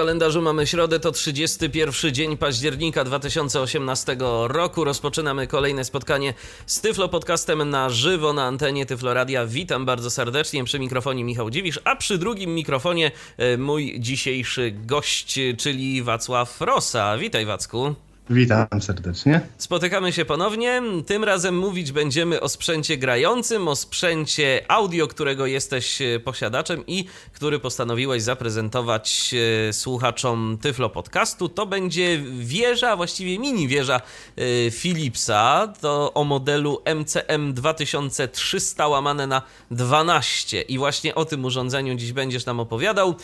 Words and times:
Kalendarzu 0.00 0.42
mamy 0.42 0.66
środę, 0.66 1.00
to 1.00 1.12
31 1.12 2.12
dzień 2.14 2.36
października 2.36 3.04
2018 3.04 4.16
roku. 4.46 4.84
Rozpoczynamy 4.84 5.46
kolejne 5.46 5.84
spotkanie 5.84 6.34
z 6.66 6.80
Tyflo 6.80 7.08
Podcastem 7.08 7.70
na 7.70 7.90
żywo 7.90 8.32
na 8.32 8.44
antenie 8.44 8.86
Tyflo 8.86 9.14
Radia. 9.14 9.46
Witam 9.46 9.84
bardzo 9.84 10.10
serdecznie 10.10 10.64
przy 10.64 10.78
mikrofonie 10.78 11.24
Michał 11.24 11.50
Dziwisz, 11.50 11.80
a 11.84 11.96
przy 11.96 12.18
drugim 12.18 12.54
mikrofonie 12.54 13.10
e, 13.36 13.56
mój 13.56 13.96
dzisiejszy 13.98 14.72
gość, 14.86 15.38
czyli 15.58 16.02
Wacław 16.02 16.60
Rosa. 16.60 17.18
Witaj 17.18 17.46
Wacku. 17.46 17.94
Witam 18.32 18.66
serdecznie. 18.80 19.40
Spotykamy 19.58 20.12
się 20.12 20.24
ponownie. 20.24 20.82
Tym 21.06 21.24
razem 21.24 21.58
mówić 21.58 21.92
będziemy 21.92 22.40
o 22.40 22.48
sprzęcie 22.48 22.96
grającym, 22.96 23.68
o 23.68 23.76
sprzęcie 23.76 24.64
audio, 24.68 25.08
którego 25.08 25.46
jesteś 25.46 26.02
e, 26.02 26.20
posiadaczem 26.20 26.86
i 26.86 27.04
który 27.32 27.58
postanowiłeś 27.58 28.22
zaprezentować 28.22 29.34
e, 29.68 29.72
słuchaczom 29.72 30.58
Tyflo 30.62 30.90
Podcastu. 30.90 31.48
To 31.48 31.66
będzie 31.66 32.22
wieża, 32.38 32.96
właściwie 32.96 33.38
mini 33.38 33.68
wieża 33.68 34.00
e, 34.36 34.70
Philipsa. 34.70 35.72
To 35.80 36.12
o 36.14 36.24
modelu 36.24 36.82
MCM 36.94 37.54
2300 37.54 38.88
łamane 38.88 39.26
na 39.26 39.42
12. 39.70 40.60
I 40.60 40.78
właśnie 40.78 41.14
o 41.14 41.24
tym 41.24 41.44
urządzeniu 41.44 41.94
dziś 41.94 42.12
będziesz 42.12 42.46
nam 42.46 42.60
opowiadał. 42.60 43.14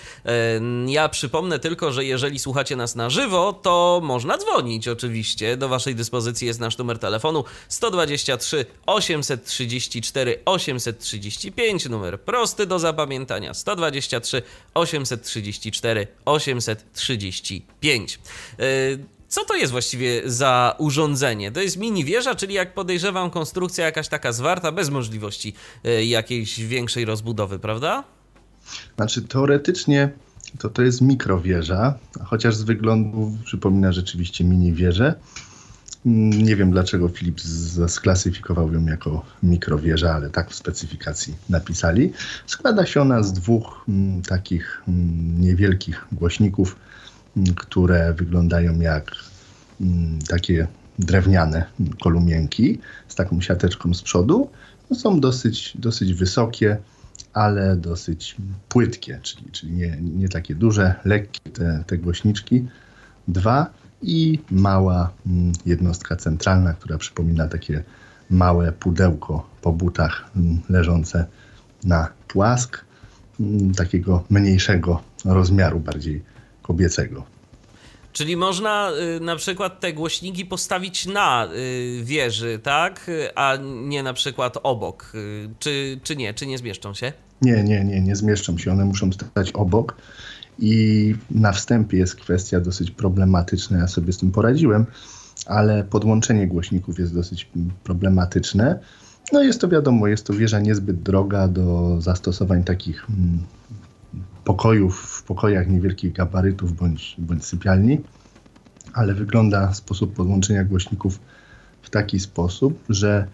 Ja 0.87 1.09
przypomnę 1.09 1.59
tylko, 1.59 1.93
że 1.93 2.04
jeżeli 2.04 2.38
słuchacie 2.38 2.77
nas 2.77 2.95
na 2.95 3.10
żywo, 3.10 3.52
to 3.52 4.01
można 4.04 4.38
dzwonić 4.38 4.88
oczywiście. 4.96 5.56
Do 5.56 5.68
Waszej 5.68 5.94
dyspozycji 5.94 6.46
jest 6.46 6.60
nasz 6.60 6.78
numer 6.78 6.98
telefonu 6.98 7.44
123 7.68 8.66
834 8.86 10.38
835, 10.44 11.88
numer 11.88 12.20
prosty 12.20 12.66
do 12.66 12.78
zapamiętania 12.78 13.54
123 13.54 14.42
834 14.74 16.06
835. 16.24 18.18
Co 19.28 19.44
to 19.44 19.54
jest 19.54 19.72
właściwie 19.72 20.22
za 20.24 20.74
urządzenie? 20.78 21.52
To 21.52 21.60
jest 21.60 21.76
mini 21.76 22.04
wieża, 22.04 22.34
czyli 22.34 22.54
jak 22.54 22.74
podejrzewam, 22.74 23.30
konstrukcja 23.30 23.84
jakaś 23.84 24.08
taka 24.08 24.32
zwarta, 24.32 24.72
bez 24.72 24.90
możliwości 24.90 25.54
y, 25.86 26.04
jakiejś 26.04 26.60
większej 26.60 27.04
rozbudowy, 27.04 27.58
prawda? 27.58 28.04
Znaczy, 28.96 29.22
teoretycznie 29.22 30.10
to 30.59 30.68
to 30.71 30.82
jest 30.82 31.01
mikrowieża, 31.01 31.95
chociaż 32.24 32.57
z 32.57 32.62
wyglądu 32.62 33.38
przypomina 33.45 33.93
rzeczywiście 33.93 34.45
mini 34.45 34.73
wieżę. 34.73 35.15
Nie 36.04 36.57
wiem 36.57 36.71
dlaczego 36.71 37.09
Philips 37.09 37.45
sklasyfikował 37.88 38.73
ją 38.73 38.87
jako 38.87 39.24
mikrowieża, 39.43 40.15
ale 40.15 40.30
tak 40.30 40.51
w 40.51 40.54
specyfikacji 40.54 41.35
napisali. 41.48 42.13
Składa 42.46 42.87
się 42.87 43.01
ona 43.01 43.23
z 43.23 43.32
dwóch 43.32 43.85
m, 43.88 43.95
mm, 43.95 44.23
takich 44.23 44.82
m, 44.88 44.95
mm, 44.95 45.40
niewielkich 45.40 46.07
głośników, 46.13 46.76
m, 47.37 47.43
mm, 47.43 47.54
które 47.54 48.15
wyglądają 48.15 48.80
jak 48.80 49.13
takie 50.29 50.66
drewniane 50.98 51.65
kolumienki 52.01 52.79
z 53.09 53.15
taką 53.15 53.41
siateczką 53.41 53.95
z 53.95 54.02
przodu. 54.02 54.51
No, 54.91 54.96
są 54.96 55.20
dosyć, 55.20 55.76
dosyć 55.79 56.15
wysokie 56.15 56.79
ale 57.37 57.76
dosyć 57.76 58.37
płytkie, 58.68 59.20
czyli, 59.23 59.51
czyli 59.52 59.73
nie, 59.73 59.98
nie 60.01 60.29
takie 60.29 60.54
duże, 60.54 60.95
lekkie 61.04 61.51
te, 61.51 61.84
te 61.87 61.98
głośniczki. 61.98 62.66
Dwa 63.29 63.70
i 64.03 64.38
mała 64.50 65.10
mm, 65.26 65.53
jednostka 65.66 66.16
centralna, 66.16 66.72
która 66.72 66.98
przypomina 66.98 67.48
takie 67.48 67.84
małe 68.30 68.72
pudełko 68.72 69.50
po 69.62 69.72
butach 69.72 70.30
mm, 70.36 70.60
leżące 70.69 71.26
na 71.84 72.08
płask, 72.28 72.84
mm, 73.41 73.74
takiego 73.74 74.24
mniejszego 74.30 75.03
rozmiaru, 75.24 75.80
bardziej 75.80 76.22
kobiecego. 76.62 77.24
Czyli 78.12 78.36
można 78.36 78.92
y, 79.16 79.20
na 79.20 79.36
przykład 79.36 79.80
te 79.80 79.92
głośniki 79.92 80.47
postawić 80.47 81.06
na 81.06 81.48
y, 81.54 82.00
wieży, 82.04 82.60
tak? 82.62 83.10
A 83.34 83.56
nie 83.62 84.03
na 84.03 84.12
przykład 84.12 84.58
obok. 84.62 85.12
Y, 85.14 85.48
czy, 85.58 86.00
czy 86.03 86.16
nie? 86.16 86.34
Czy 86.34 86.47
nie 86.47 86.58
zmieszczą 86.58 86.94
się? 86.94 87.12
Nie, 87.42 87.64
nie, 87.64 87.84
nie, 87.84 88.00
nie 88.00 88.16
zmieszczą 88.16 88.58
się. 88.58 88.72
One 88.72 88.84
muszą 88.84 89.12
stać 89.12 89.52
obok. 89.52 89.97
I 90.58 91.14
na 91.30 91.52
wstępie 91.52 91.98
jest 91.98 92.16
kwestia 92.16 92.60
dosyć 92.60 92.91
problematyczna. 92.91 93.78
Ja 93.78 93.88
sobie 93.88 94.12
z 94.12 94.19
tym 94.19 94.32
poradziłem, 94.32 94.86
ale 95.47 95.84
podłączenie 95.84 96.47
głośników 96.47 96.98
jest 96.98 97.14
dosyć 97.14 97.50
problematyczne. 97.84 98.78
No 99.32 99.42
jest 99.42 99.60
to 99.60 99.69
wiadomo, 99.69 100.06
jest 100.06 100.26
to 100.26 100.32
wieża 100.32 100.60
niezbyt 100.60 101.02
droga 101.02 101.48
do 101.48 101.97
zastosowań 102.00 102.64
takich 102.64 103.06
mm, 103.10 103.38
pokojów, 104.44 105.00
w 105.00 105.22
pokojach 105.22 105.68
niewielkich 105.68 106.12
gabarytów 106.12 106.76
bądź, 106.76 107.14
bądź 107.18 107.44
sypialni, 107.44 108.00
ale 108.92 109.14
wygląda 109.14 109.74
sposób 109.74 110.14
podłączenia 110.14 110.64
głośników 110.64 111.20
w 111.82 111.91
taki 111.91 112.20
sposób, 112.20 112.84
że 112.88 113.26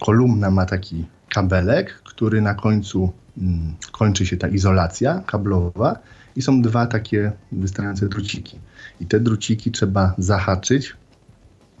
kolumna 0.00 0.50
ma 0.50 0.66
taki 0.66 1.04
kabelek, 1.28 2.02
który 2.04 2.40
na 2.40 2.54
końcu 2.54 3.12
mm, 3.38 3.74
kończy 3.92 4.26
się 4.26 4.36
ta 4.36 4.48
izolacja 4.48 5.22
kablowa 5.26 5.98
i 6.36 6.42
są 6.42 6.62
dwa 6.62 6.86
takie 6.86 7.32
wystające 7.52 8.08
druciki. 8.08 8.58
I 9.00 9.06
te 9.06 9.20
druciki 9.20 9.70
trzeba 9.70 10.14
zahaczyć 10.18 10.96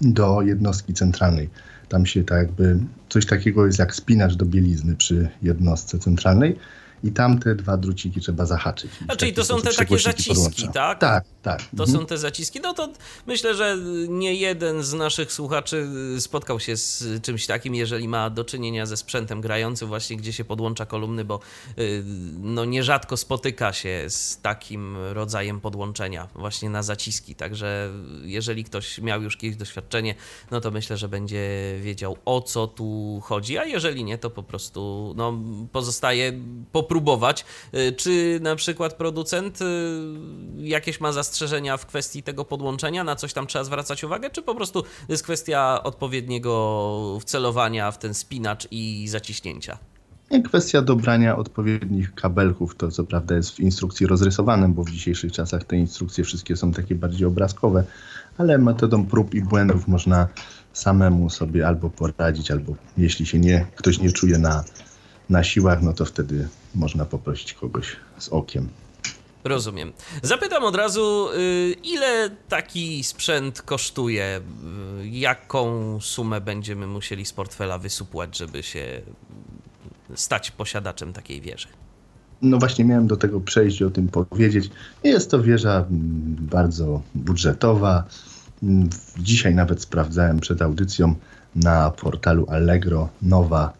do 0.00 0.42
jednostki 0.42 0.94
centralnej. 0.94 1.50
Tam 1.88 2.06
się 2.06 2.24
tak 2.24 2.38
jakby 2.38 2.78
coś 3.08 3.26
takiego 3.26 3.66
jest 3.66 3.78
jak 3.78 3.94
spinacz 3.94 4.34
do 4.34 4.46
bielizny 4.46 4.96
przy 4.96 5.28
jednostce 5.42 5.98
centralnej 5.98 6.58
i 7.04 7.12
tam 7.12 7.38
te 7.38 7.54
dwa 7.54 7.76
druciki 7.76 8.20
trzeba 8.20 8.46
zahaczyć. 8.46 8.90
A 9.08 9.16
czyli 9.16 9.32
to 9.32 9.44
są 9.44 9.60
te 9.60 9.74
takie 9.74 9.98
zaciski, 9.98 10.68
tak? 10.68 10.98
Tak, 10.98 11.24
tak. 11.42 11.60
To 11.76 11.84
mhm. 11.84 11.98
są 11.98 12.06
te 12.06 12.18
zaciski. 12.18 12.60
No 12.60 12.74
to 12.74 12.88
myślę, 13.26 13.54
że 13.54 13.76
nie 14.08 14.34
jeden 14.34 14.82
z 14.82 14.92
naszych 14.92 15.32
słuchaczy 15.32 15.88
spotkał 16.18 16.60
się 16.60 16.76
z 16.76 17.22
czymś 17.22 17.46
takim, 17.46 17.74
jeżeli 17.74 18.08
ma 18.08 18.30
do 18.30 18.44
czynienia 18.44 18.86
ze 18.86 18.96
sprzętem 18.96 19.40
grającym 19.40 19.88
właśnie, 19.88 20.16
gdzie 20.16 20.32
się 20.32 20.44
podłącza 20.44 20.86
kolumny, 20.86 21.24
bo 21.24 21.40
y, 21.78 22.02
no 22.38 22.64
nierzadko 22.64 23.16
spotyka 23.16 23.72
się 23.72 24.04
z 24.08 24.40
takim 24.40 24.96
rodzajem 25.12 25.60
podłączenia 25.60 26.28
właśnie 26.34 26.70
na 26.70 26.82
zaciski. 26.82 27.34
Także 27.34 27.90
jeżeli 28.22 28.64
ktoś 28.64 28.98
miał 28.98 29.22
już 29.22 29.36
kiedyś 29.36 29.56
doświadczenie, 29.56 30.14
no 30.50 30.60
to 30.60 30.70
myślę, 30.70 30.96
że 30.96 31.08
będzie 31.08 31.48
wiedział 31.82 32.16
o 32.24 32.40
co 32.40 32.66
tu 32.66 33.20
chodzi, 33.24 33.58
a 33.58 33.64
jeżeli 33.64 34.04
nie, 34.04 34.18
to 34.18 34.30
po 34.30 34.42
prostu 34.42 35.14
no, 35.16 35.38
pozostaje 35.72 36.32
po 36.72 36.82
próbować. 36.88 37.44
Y, 37.74 37.92
czy 37.92 38.38
na 38.42 38.56
przykład 38.56 38.94
producent 38.94 39.60
y, 39.62 39.64
jakieś 40.56 41.00
ma 41.00 41.12
zastrzeżenia 41.12 41.76
w 41.76 41.86
kwestii 41.86 42.22
tego 42.22 42.44
podłączenia, 42.44 43.04
na 43.04 43.16
coś 43.16 43.32
tam 43.32 43.46
trzeba 43.46 43.64
zwracać 43.64 44.04
uwagę, 44.04 44.30
czy 44.30 44.42
po 44.42 44.54
prostu 44.54 44.84
jest 45.08 45.22
kwestia 45.22 45.82
odpowiedniego 45.82 47.18
wcelowania 47.20 47.90
w 47.90 47.98
ten 47.98 48.14
spinacz 48.14 48.68
i 48.70 49.08
zaciśnięcia? 49.08 49.78
Kwestia 50.44 50.82
dobrania 50.82 51.36
odpowiednich 51.36 52.14
kabelków, 52.14 52.76
to 52.76 52.90
co 52.90 53.04
prawda 53.04 53.34
jest 53.34 53.50
w 53.50 53.60
instrukcji 53.60 54.06
rozrysowanym, 54.06 54.74
bo 54.74 54.84
w 54.84 54.90
dzisiejszych 54.90 55.32
czasach 55.32 55.64
te 55.64 55.76
instrukcje 55.76 56.24
wszystkie 56.24 56.56
są 56.56 56.72
takie 56.72 56.94
bardziej 56.94 57.26
obrazkowe, 57.26 57.84
ale 58.38 58.58
metodą 58.58 59.06
prób 59.06 59.34
i 59.34 59.42
błędów 59.42 59.88
można 59.88 60.28
samemu 60.72 61.30
sobie 61.30 61.66
albo 61.66 61.90
poradzić, 61.90 62.50
albo 62.50 62.74
jeśli 62.98 63.26
się 63.26 63.38
nie, 63.38 63.66
ktoś 63.76 63.98
nie 63.98 64.12
czuje 64.12 64.38
na 64.38 64.64
na 65.30 65.44
siłach, 65.44 65.82
no 65.82 65.92
to 65.92 66.04
wtedy 66.04 66.48
można 66.74 67.04
poprosić 67.04 67.54
kogoś 67.54 67.96
z 68.18 68.28
okiem. 68.28 68.68
Rozumiem. 69.44 69.92
Zapytam 70.22 70.64
od 70.64 70.76
razu, 70.76 71.28
y, 71.34 71.74
ile 71.84 72.30
taki 72.48 73.04
sprzęt 73.04 73.62
kosztuje? 73.62 74.40
Y, 75.02 75.08
jaką 75.08 75.98
sumę 76.00 76.40
będziemy 76.40 76.86
musieli 76.86 77.24
z 77.24 77.32
portfela 77.32 77.78
wysupłać, 77.78 78.38
żeby 78.38 78.62
się 78.62 79.02
stać 80.14 80.50
posiadaczem 80.50 81.12
takiej 81.12 81.40
wieży? 81.40 81.68
No 82.42 82.58
właśnie 82.58 82.84
miałem 82.84 83.06
do 83.06 83.16
tego 83.16 83.40
przejść 83.40 83.80
i 83.80 83.84
o 83.84 83.90
tym 83.90 84.08
powiedzieć. 84.08 84.70
Jest 85.04 85.30
to 85.30 85.42
wieża 85.42 85.76
mm, 85.76 86.36
bardzo 86.40 87.02
budżetowa. 87.14 88.04
Mm, 88.62 88.88
dzisiaj 89.18 89.54
nawet 89.54 89.82
sprawdzałem 89.82 90.40
przed 90.40 90.62
audycją 90.62 91.14
na 91.54 91.90
portalu 91.90 92.46
Allegro 92.48 93.08
nowa 93.22 93.72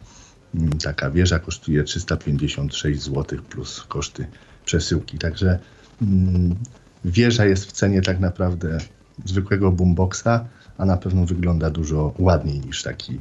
taka 0.83 1.11
wieża 1.11 1.39
kosztuje 1.39 1.85
356 1.85 3.03
zł 3.03 3.39
plus 3.49 3.85
koszty 3.89 4.27
przesyłki. 4.65 5.19
Także 5.19 5.59
mm, 6.03 6.57
wieża 7.05 7.45
jest 7.45 7.67
w 7.67 7.73
cenie 7.73 8.03
tak 8.03 8.21
naprawdę 8.21 8.79
zwykłego 9.25 9.73
boomboxa, 9.73 10.45
a 10.79 10.85
na 10.85 10.97
pewno 10.97 11.27
wygląda 11.27 11.71
dużo 11.71 12.15
ładniej 12.19 12.61
niż 12.61 12.83
taki 12.83 13.19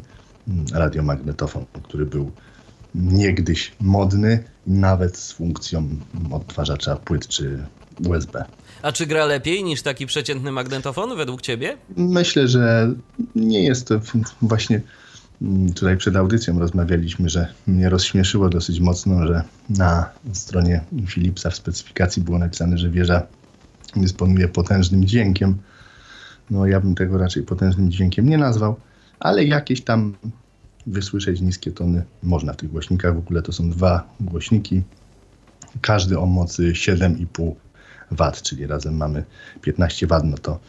mm, 0.47 0.65
radiomagnetofon, 0.73 1.65
który 1.83 2.05
był 2.05 2.31
niegdyś 2.95 3.71
modny, 3.79 4.43
nawet 4.67 5.17
z 5.17 5.31
funkcją 5.31 5.89
odtwarzacza 6.31 6.95
płyt 6.95 7.27
czy 7.27 7.63
USB. 8.07 8.45
A 8.81 8.91
czy 8.91 9.05
gra 9.05 9.25
lepiej 9.25 9.63
niż 9.63 9.81
taki 9.81 10.05
przeciętny 10.05 10.51
magnetofon 10.51 11.17
według 11.17 11.41
ciebie? 11.41 11.77
Myślę, 11.97 12.47
że 12.47 12.93
nie 13.35 13.63
jest 13.63 13.87
to 13.87 14.01
właśnie 14.41 14.75
mm, 14.75 14.87
tutaj 15.75 15.97
przed 15.97 16.15
audycją 16.15 16.59
rozmawialiśmy, 16.59 17.29
że 17.29 17.47
mnie 17.67 17.89
rozśmieszyło 17.89 18.49
dosyć 18.49 18.79
mocno, 18.79 19.27
że 19.27 19.43
na 19.69 20.09
stronie 20.33 20.81
Philipsa 21.07 21.49
w 21.49 21.55
specyfikacji 21.55 22.21
było 22.21 22.37
napisane, 22.37 22.77
że 22.77 22.89
wieża 22.89 23.23
dysponuje 23.95 24.47
potężnym 24.47 25.05
dźwiękiem. 25.05 25.57
No 26.49 26.65
ja 26.65 26.79
bym 26.79 26.95
tego 26.95 27.17
raczej 27.17 27.43
potężnym 27.43 27.91
dźwiękiem 27.91 28.29
nie 28.29 28.37
nazwał, 28.37 28.75
ale 29.19 29.43
jakieś 29.43 29.81
tam 29.81 30.15
wysłyszeć 30.87 31.41
niskie 31.41 31.71
tony 31.71 32.03
można 32.23 32.53
w 32.53 32.57
tych 32.57 32.71
głośnikach. 32.71 33.15
W 33.15 33.17
ogóle 33.17 33.41
to 33.41 33.51
są 33.51 33.69
dwa 33.69 34.07
głośniki, 34.19 34.81
każdy 35.81 36.19
o 36.19 36.25
mocy 36.25 36.71
7,5 36.71 37.51
W, 38.11 38.41
czyli 38.41 38.67
razem 38.67 38.97
mamy 38.97 39.23
15 39.61 40.07
W. 40.07 40.21
No 40.23 40.37
to 40.37 40.59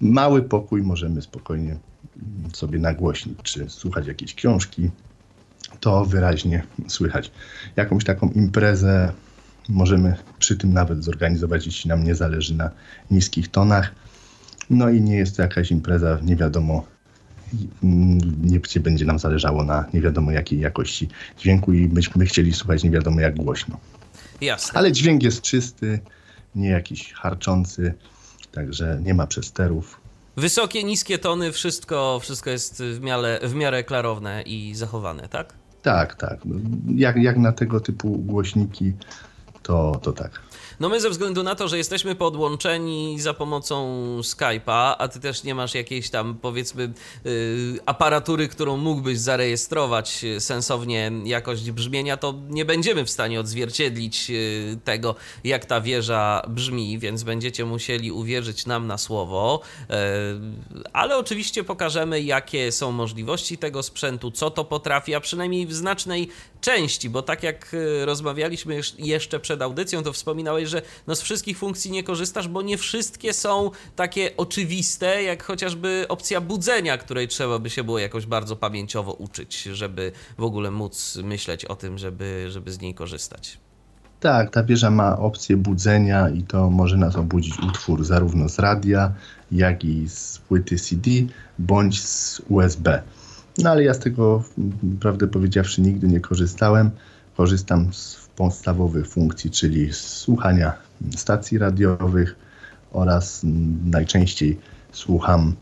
mały 0.00 0.42
pokój 0.42 0.82
możemy 0.82 1.22
spokojnie 1.22 1.76
sobie 2.52 2.78
nagłośnić, 2.78 3.38
czy 3.42 3.70
słuchać 3.70 4.06
jakieś 4.06 4.34
książki, 4.34 4.90
to 5.80 6.04
wyraźnie 6.04 6.62
słychać. 6.88 7.30
Jakąś 7.76 8.04
taką 8.04 8.30
imprezę 8.30 9.12
możemy 9.68 10.16
przy 10.38 10.56
tym 10.56 10.72
nawet 10.72 11.04
zorganizować, 11.04 11.66
jeśli 11.66 11.88
nam 11.88 12.04
nie 12.04 12.14
zależy 12.14 12.54
na 12.54 12.70
niskich 13.10 13.48
tonach. 13.48 13.94
No 14.70 14.90
i 14.90 15.00
nie 15.00 15.16
jest 15.16 15.36
to 15.36 15.42
jakaś 15.42 15.70
impreza, 15.70 16.18
nie 16.22 16.36
wiadomo, 16.36 16.84
nie 18.42 18.60
będzie 18.80 19.04
nam 19.04 19.18
zależało 19.18 19.64
na 19.64 19.84
nie 19.94 20.00
wiadomo 20.00 20.30
jakiej 20.30 20.60
jakości 20.60 21.08
dźwięku 21.38 21.72
i 21.72 21.88
byśmy 21.88 22.26
chcieli 22.26 22.52
słuchać 22.52 22.84
nie 22.84 22.90
wiadomo 22.90 23.20
jak 23.20 23.36
głośno. 23.36 23.78
Jasne. 24.40 24.78
Ale 24.78 24.92
dźwięk 24.92 25.22
jest 25.22 25.42
czysty, 25.42 26.00
nie 26.54 26.68
jakiś 26.68 27.12
harczący, 27.12 27.94
także 28.52 29.00
nie 29.02 29.14
ma 29.14 29.26
przesterów. 29.26 30.00
Wysokie, 30.36 30.84
niskie 30.84 31.18
tony, 31.18 31.52
wszystko, 31.52 32.18
wszystko 32.22 32.50
jest 32.50 32.82
w 32.82 33.00
miarę, 33.00 33.40
w 33.42 33.54
miarę 33.54 33.84
klarowne 33.84 34.42
i 34.42 34.74
zachowane, 34.74 35.28
tak? 35.28 35.52
Tak, 35.82 36.14
tak. 36.14 36.38
Jak, 36.94 37.16
jak 37.16 37.36
na 37.36 37.52
tego 37.52 37.80
typu 37.80 38.18
głośniki, 38.18 38.92
to, 39.62 40.00
to 40.02 40.12
tak. 40.12 40.40
No 40.80 40.88
my 40.88 41.00
ze 41.00 41.10
względu 41.10 41.42
na 41.42 41.54
to, 41.54 41.68
że 41.68 41.78
jesteśmy 41.78 42.14
podłączeni 42.14 43.20
za 43.20 43.34
pomocą 43.34 43.96
Skype'a, 44.20 44.94
a 44.98 45.08
ty 45.08 45.20
też 45.20 45.44
nie 45.44 45.54
masz 45.54 45.74
jakiejś 45.74 46.10
tam 46.10 46.38
powiedzmy 46.42 46.92
yy, 47.24 47.32
aparatury, 47.86 48.48
którą 48.48 48.76
mógłbyś 48.76 49.18
zarejestrować 49.18 50.24
sensownie 50.38 51.12
jakość 51.24 51.70
brzmienia, 51.70 52.16
to 52.16 52.34
nie 52.48 52.64
będziemy 52.64 53.04
w 53.04 53.10
stanie 53.10 53.40
odzwierciedlić 53.40 54.30
yy, 54.30 54.38
tego, 54.84 55.14
jak 55.44 55.66
ta 55.66 55.80
wieża 55.80 56.42
brzmi, 56.48 56.98
więc 56.98 57.22
będziecie 57.22 57.64
musieli 57.64 58.12
uwierzyć 58.12 58.66
nam 58.66 58.86
na 58.86 58.98
słowo. 58.98 59.60
Ale 60.92 61.16
oczywiście 61.16 61.64
pokażemy, 61.64 62.22
jakie 62.22 62.72
są 62.72 62.92
możliwości 62.92 63.58
tego 63.58 63.82
sprzętu, 63.82 64.30
co 64.30 64.50
to 64.50 64.64
potrafi, 64.64 65.14
a 65.14 65.20
przynajmniej 65.20 65.66
w 65.66 65.74
znacznej 65.74 66.28
części, 66.60 67.10
bo 67.10 67.22
tak 67.22 67.42
jak 67.42 67.74
y, 67.74 68.06
rozmawialiśmy 68.06 68.80
jeszcze 68.98 69.40
przed 69.40 69.62
audycją, 69.62 70.02
to 70.02 70.12
wspominałeś, 70.12 70.67
że 70.68 70.82
no 71.06 71.14
z 71.14 71.22
wszystkich 71.22 71.58
funkcji 71.58 71.90
nie 71.90 72.02
korzystasz, 72.02 72.48
bo 72.48 72.62
nie 72.62 72.78
wszystkie 72.78 73.32
są 73.32 73.70
takie 73.96 74.36
oczywiste, 74.36 75.22
jak 75.22 75.42
chociażby 75.42 76.06
opcja 76.08 76.40
budzenia, 76.40 76.98
której 76.98 77.28
trzeba 77.28 77.58
by 77.58 77.70
się 77.70 77.84
było 77.84 77.98
jakoś 77.98 78.26
bardzo 78.26 78.56
pamięciowo 78.56 79.12
uczyć, 79.12 79.62
żeby 79.62 80.12
w 80.38 80.42
ogóle 80.42 80.70
móc 80.70 81.18
myśleć 81.24 81.64
o 81.64 81.76
tym, 81.76 81.98
żeby, 81.98 82.46
żeby 82.50 82.72
z 82.72 82.80
niej 82.80 82.94
korzystać. 82.94 83.58
Tak, 84.20 84.50
ta 84.50 84.64
wieża 84.64 84.90
ma 84.90 85.18
opcję 85.18 85.56
budzenia 85.56 86.28
i 86.28 86.42
to 86.42 86.70
może 86.70 86.96
nas 86.96 87.16
obudzić 87.16 87.58
utwór 87.58 88.04
zarówno 88.04 88.48
z 88.48 88.58
radia, 88.58 89.12
jak 89.52 89.84
i 89.84 90.08
z 90.08 90.38
płyty 90.38 90.76
CD, 90.76 91.10
bądź 91.58 92.02
z 92.02 92.42
USB. 92.48 93.02
No 93.58 93.70
ale 93.70 93.84
ja 93.84 93.94
z 93.94 93.98
tego, 93.98 94.42
prawdę 95.00 95.26
powiedziawszy, 95.26 95.80
nigdy 95.80 96.08
nie 96.08 96.20
korzystałem. 96.20 96.90
Korzystam 97.38 97.92
z 97.92 98.28
podstawowych 98.36 99.08
funkcji, 99.08 99.50
czyli 99.50 99.92
słuchania 99.92 100.72
stacji 101.16 101.58
radiowych 101.58 102.36
oraz 102.92 103.40
najczęściej 103.84 104.58
słucham 104.92 105.56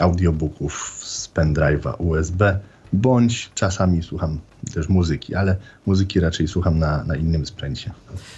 audiobooków 0.00 1.00
z 1.02 1.28
pendrive'a 1.34 1.94
USB, 1.98 2.60
bądź 2.92 3.50
czasami 3.54 4.02
słucham 4.02 4.40
też 4.74 4.88
muzyki, 4.88 5.34
ale 5.34 5.56
muzyki 5.86 6.20
raczej 6.20 6.48
słucham 6.48 6.78
na, 6.78 7.04
na 7.04 7.16
innym 7.16 7.46
sprzęcie. 7.46 7.92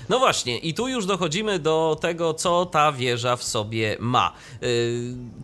No 0.09 0.19
właśnie, 0.19 0.59
i 0.59 0.75
tu 0.75 0.89
już 0.89 1.07
dochodzimy 1.07 1.59
do 1.59 1.99
tego, 2.01 2.35
co 2.35 2.67
ta 2.67 2.93
wieża 2.93 3.37
w 3.37 3.43
sobie 3.43 3.97
ma. 4.01 4.33
Yy, 4.61 4.69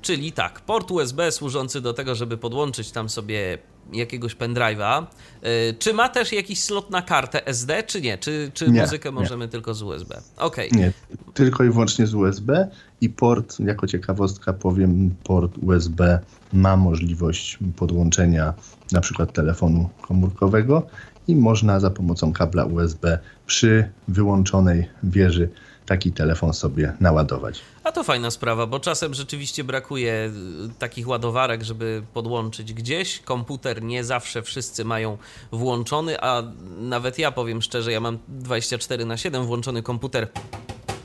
czyli 0.03 0.33
tak, 0.33 0.61
port 0.61 0.91
USB 0.91 1.33
służący 1.33 1.81
do 1.81 1.93
tego, 1.93 2.15
żeby 2.15 2.37
podłączyć 2.37 2.91
tam 2.91 3.09
sobie 3.09 3.59
jakiegoś 3.93 4.37
pendrive'a. 4.37 5.07
Yy, 5.43 5.49
czy 5.79 5.95
ma 5.95 6.09
też 6.09 6.33
jakiś 6.33 6.63
slot 6.63 6.91
na 6.91 7.03
kartę 7.03 7.47
SD, 7.47 7.83
czy 7.83 8.01
nie? 8.01 8.19
Czy, 8.19 8.51
czy 8.55 8.71
nie, 8.71 8.81
muzykę 8.81 9.11
możemy 9.11 9.45
nie. 9.45 9.51
tylko 9.51 9.75
z 9.75 9.83
USB? 9.83 10.23
Okej. 10.37 10.69
Okay. 10.69 10.81
Nie, 10.81 10.93
tylko 11.35 11.65
i 11.65 11.71
wyłącznie 11.71 12.07
z 12.07 12.15
USB 12.15 12.69
i 13.01 13.09
port, 13.09 13.61
jako 13.61 13.87
ciekawostka 13.87 14.53
powiem, 14.53 15.15
port 15.25 15.59
USB 15.63 16.19
ma 16.53 16.77
możliwość 16.77 17.59
podłączenia 17.77 18.55
na 18.93 19.01
przykład 19.01 19.33
telefonu 19.33 19.89
komórkowego 20.01 20.87
i 21.29 21.37
można 21.37 21.81
za 21.81 21.91
pomocą 21.91 22.33
kabla 22.33 22.65
USB 22.65 23.19
przy 23.47 23.91
wyłączonej 24.09 24.89
wieży 25.03 25.49
taki 25.87 26.13
telefon 26.13 26.53
sobie 26.55 26.93
naładować. 27.01 27.61
A 27.85 27.93
to 27.93 28.05
fajna 28.05 28.31
sprawa, 28.31 28.67
bo 28.67 28.81
czasem 28.81 29.15
rzeczywiście 29.15 29.65
brakuje 29.65 30.33
y, 30.71 30.79
takich 30.79 31.09
ładowarek, 31.09 31.63
żeby 31.63 32.03
podłączyć 32.15 32.73
gdzieś. 32.73 33.21
Komputer 33.21 33.83
nie 33.83 34.05
zawsze 34.05 34.43
wszyscy 34.43 34.85
mają 34.85 35.19
włączony, 35.53 36.21
a 36.21 36.43
nawet 36.79 37.19
ja 37.19 37.33
powiem 37.33 37.63
szczerze, 37.63 37.93
ja 37.93 38.01
mam 38.01 38.19
24 38.29 39.05
na 39.05 39.17
7 39.17 39.45
włączony 39.47 39.83
komputer 39.83 40.29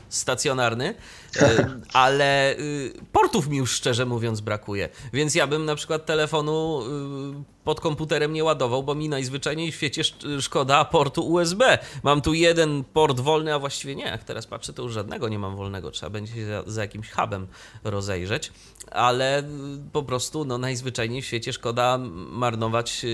stacjonarny, 0.08 0.94
e, 1.40 1.66
ale 1.92 2.58
y, 2.58 2.92
portów 3.12 3.48
mi 3.48 3.56
już 3.56 3.72
szczerze 3.72 4.06
mówiąc 4.06 4.40
brakuje. 4.40 4.88
Więc 5.12 5.34
ja 5.34 5.46
bym 5.46 5.64
na 5.64 5.74
przykład 5.74 6.06
telefonu 6.06 6.82
y, 6.82 7.61
pod 7.64 7.80
komputerem 7.80 8.32
nie 8.32 8.44
ładował, 8.44 8.82
bo 8.82 8.94
mi 8.94 9.08
najzwyczajniej 9.08 9.72
w 9.72 9.74
świecie 9.74 10.02
szkoda 10.40 10.84
portu 10.84 11.26
USB. 11.26 11.78
Mam 12.02 12.22
tu 12.22 12.34
jeden 12.34 12.84
port 12.84 13.20
wolny, 13.20 13.54
a 13.54 13.58
właściwie 13.58 13.96
nie. 13.96 14.04
Jak 14.04 14.24
teraz 14.24 14.46
patrzę, 14.46 14.72
to 14.72 14.82
już 14.82 14.92
żadnego 14.92 15.28
nie 15.28 15.38
mam 15.38 15.56
wolnego. 15.56 15.90
Trzeba 15.90 16.10
będzie 16.10 16.34
się 16.34 16.46
za, 16.46 16.62
za 16.66 16.80
jakimś 16.82 17.10
hubem 17.10 17.46
rozejrzeć, 17.84 18.52
ale 18.90 19.40
y, 19.40 19.44
po 19.92 20.02
prostu 20.02 20.44
no, 20.44 20.58
najzwyczajniej 20.58 21.22
w 21.22 21.26
świecie 21.26 21.52
szkoda 21.52 21.98
marnować 22.30 23.06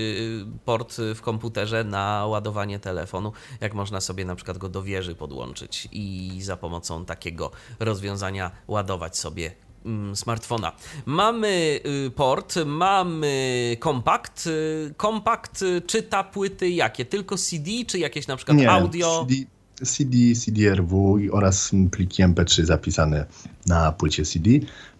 port 0.65 0.97
w 1.15 1.21
komputerze 1.21 1.83
na 1.83 2.25
ładowanie 2.27 2.79
telefonu, 2.79 3.31
jak 3.61 3.73
można 3.73 4.01
sobie 4.01 4.25
na 4.25 4.35
przykład 4.35 4.57
go 4.57 4.69
do 4.69 4.83
wieży 4.83 5.15
podłączyć 5.15 5.87
i 5.91 6.37
za 6.41 6.57
pomocą 6.57 7.05
takiego 7.05 7.51
rozwiązania 7.79 8.51
ładować 8.67 9.17
sobie 9.17 9.68
smartfona. 10.13 10.71
Mamy 11.05 11.79
y, 12.07 12.11
port, 12.11 12.55
mamy 12.65 13.77
kompakt. 13.79 14.47
Y, 14.47 14.93
kompakt 14.97 15.61
y, 15.61 15.81
czyta 15.81 16.23
płyty 16.23 16.69
jakie? 16.69 17.05
Tylko 17.05 17.37
CD, 17.37 17.71
czy 17.87 17.99
jakieś 17.99 18.27
na 18.27 18.35
przykład 18.35 18.57
Nie, 18.57 18.71
audio? 18.71 19.25
CD, 19.29 19.45
CD, 19.85 20.17
CDRW 20.35 21.19
oraz 21.31 21.71
pliki 21.91 22.23
MP3 22.23 22.63
zapisane 22.63 23.25
na 23.67 23.91
płycie 23.91 24.25
CD. 24.25 24.49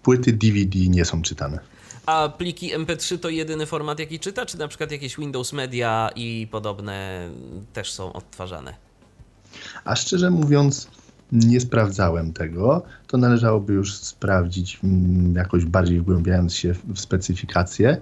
Płyty 0.03 0.33
DVD 0.33 0.79
nie 0.79 1.05
są 1.05 1.21
czytane. 1.21 1.59
A 2.05 2.29
pliki 2.29 2.75
MP3 2.75 3.19
to 3.19 3.29
jedyny 3.29 3.65
format, 3.65 3.99
jaki 3.99 4.19
czyta, 4.19 4.45
czy 4.45 4.57
na 4.57 4.67
przykład 4.67 4.91
jakieś 4.91 5.17
Windows 5.17 5.53
Media 5.53 6.09
i 6.15 6.47
podobne 6.51 7.29
też 7.73 7.91
są 7.91 8.13
odtwarzane? 8.13 8.75
A 9.85 9.95
szczerze 9.95 10.29
mówiąc, 10.29 10.87
nie 11.31 11.61
sprawdzałem 11.61 12.33
tego. 12.33 12.83
To 13.07 13.17
należałoby 13.17 13.73
już 13.73 13.93
sprawdzić, 13.93 14.79
mm, 14.83 15.35
jakoś 15.35 15.65
bardziej 15.65 15.99
wgłębiając 15.99 16.53
się 16.53 16.73
w 16.73 16.99
specyfikację, 16.99 17.97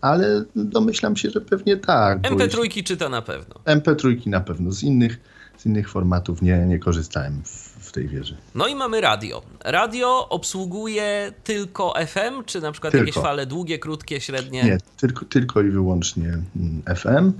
ale 0.00 0.44
domyślam 0.56 1.16
się, 1.16 1.30
że 1.30 1.40
pewnie 1.40 1.76
tak. 1.76 2.20
MP3 2.20 2.64
jeśli... 2.64 2.84
czyta 2.84 3.08
na 3.08 3.22
pewno. 3.22 3.54
MP3 3.64 4.26
na 4.26 4.40
pewno. 4.40 4.72
Z 4.72 4.82
innych, 4.82 5.20
z 5.58 5.66
innych 5.66 5.90
formatów 5.90 6.42
nie, 6.42 6.58
nie 6.58 6.78
korzystałem 6.78 7.42
w, 7.44 7.48
w 7.88 7.92
tej 7.92 8.08
wierze. 8.08 8.36
No 8.54 8.66
i 8.66 8.74
mamy 8.74 9.00
radio. 9.00 9.42
Radio 9.64 10.28
obsługuje 10.28 11.32
tylko 11.44 11.94
FM, 12.06 12.44
czy 12.46 12.60
na 12.60 12.72
przykład 12.72 12.92
tylko. 12.92 13.06
jakieś 13.06 13.22
fale 13.22 13.46
długie, 13.46 13.78
krótkie, 13.78 14.20
średnie? 14.20 14.64
Nie, 14.64 14.78
tylko, 14.96 15.24
tylko 15.24 15.62
i 15.62 15.70
wyłącznie 15.70 16.28
mm, 16.56 16.82
FM 16.96 17.32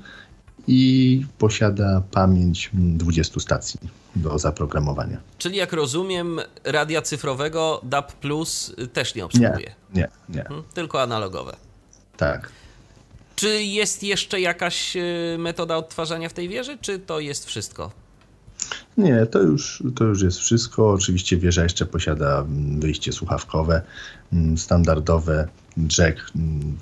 i 0.66 1.26
posiada 1.38 2.02
pamięć 2.10 2.70
20 2.72 3.40
stacji 3.40 3.80
do 4.16 4.38
zaprogramowania. 4.38 5.20
Czyli 5.38 5.56
jak 5.56 5.72
rozumiem, 5.72 6.40
radia 6.64 7.02
cyfrowego 7.02 7.80
DAB 7.82 8.12
Plus 8.12 8.74
też 8.92 9.14
nie 9.14 9.24
obsługuje? 9.24 9.74
Nie, 9.94 10.00
nie, 10.00 10.08
nie. 10.28 10.42
Hmm, 10.42 10.64
tylko 10.74 11.02
analogowe. 11.02 11.56
Tak. 12.16 12.50
Czy 13.36 13.62
jest 13.64 14.02
jeszcze 14.02 14.40
jakaś 14.40 14.96
y, 14.96 15.36
metoda 15.38 15.76
odtwarzania 15.76 16.28
w 16.28 16.32
tej 16.32 16.48
wieży, 16.48 16.78
czy 16.80 16.98
to 16.98 17.20
jest 17.20 17.46
wszystko? 17.46 17.90
Nie, 18.96 19.26
to 19.26 19.42
już, 19.42 19.82
to 19.96 20.04
już 20.04 20.22
jest 20.22 20.38
wszystko. 20.38 20.90
Oczywiście 20.90 21.36
wieża 21.36 21.62
jeszcze 21.62 21.86
posiada 21.86 22.40
mm, 22.40 22.80
wyjście 22.80 23.12
słuchawkowe, 23.12 23.82
mm, 24.32 24.58
standardowe, 24.58 25.48
jack 25.98 26.32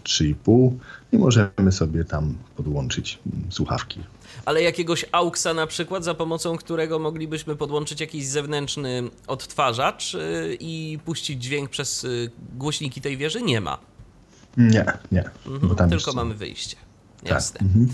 3,5 0.05 0.73
i 1.13 1.19
możemy 1.19 1.73
sobie 1.73 2.05
tam 2.05 2.35
podłączyć 2.57 3.19
słuchawki. 3.51 4.01
Ale 4.45 4.63
jakiegoś 4.63 5.05
AUXa 5.13 5.47
na 5.55 5.67
przykład, 5.67 6.05
za 6.05 6.15
pomocą 6.15 6.57
którego 6.57 6.99
moglibyśmy 6.99 7.57
podłączyć 7.57 8.01
jakiś 8.01 8.27
zewnętrzny 8.27 9.03
odtwarzacz 9.27 10.15
y, 10.15 10.57
i 10.61 10.99
puścić 11.05 11.43
dźwięk 11.43 11.71
przez 11.71 12.05
y, 12.05 12.31
głośniki 12.57 13.01
tej 13.01 13.17
wieży? 13.17 13.43
Nie 13.43 13.61
ma. 13.61 13.79
Nie, 14.57 14.85
nie. 15.13 15.25
Mhm, 15.47 15.91
tylko 15.91 16.13
mamy 16.13 16.35
wyjście. 16.35 16.77
Tak, 17.23 17.31
Jasne. 17.31 17.59
Tak. 17.59 17.69
Mhm. 17.69 17.89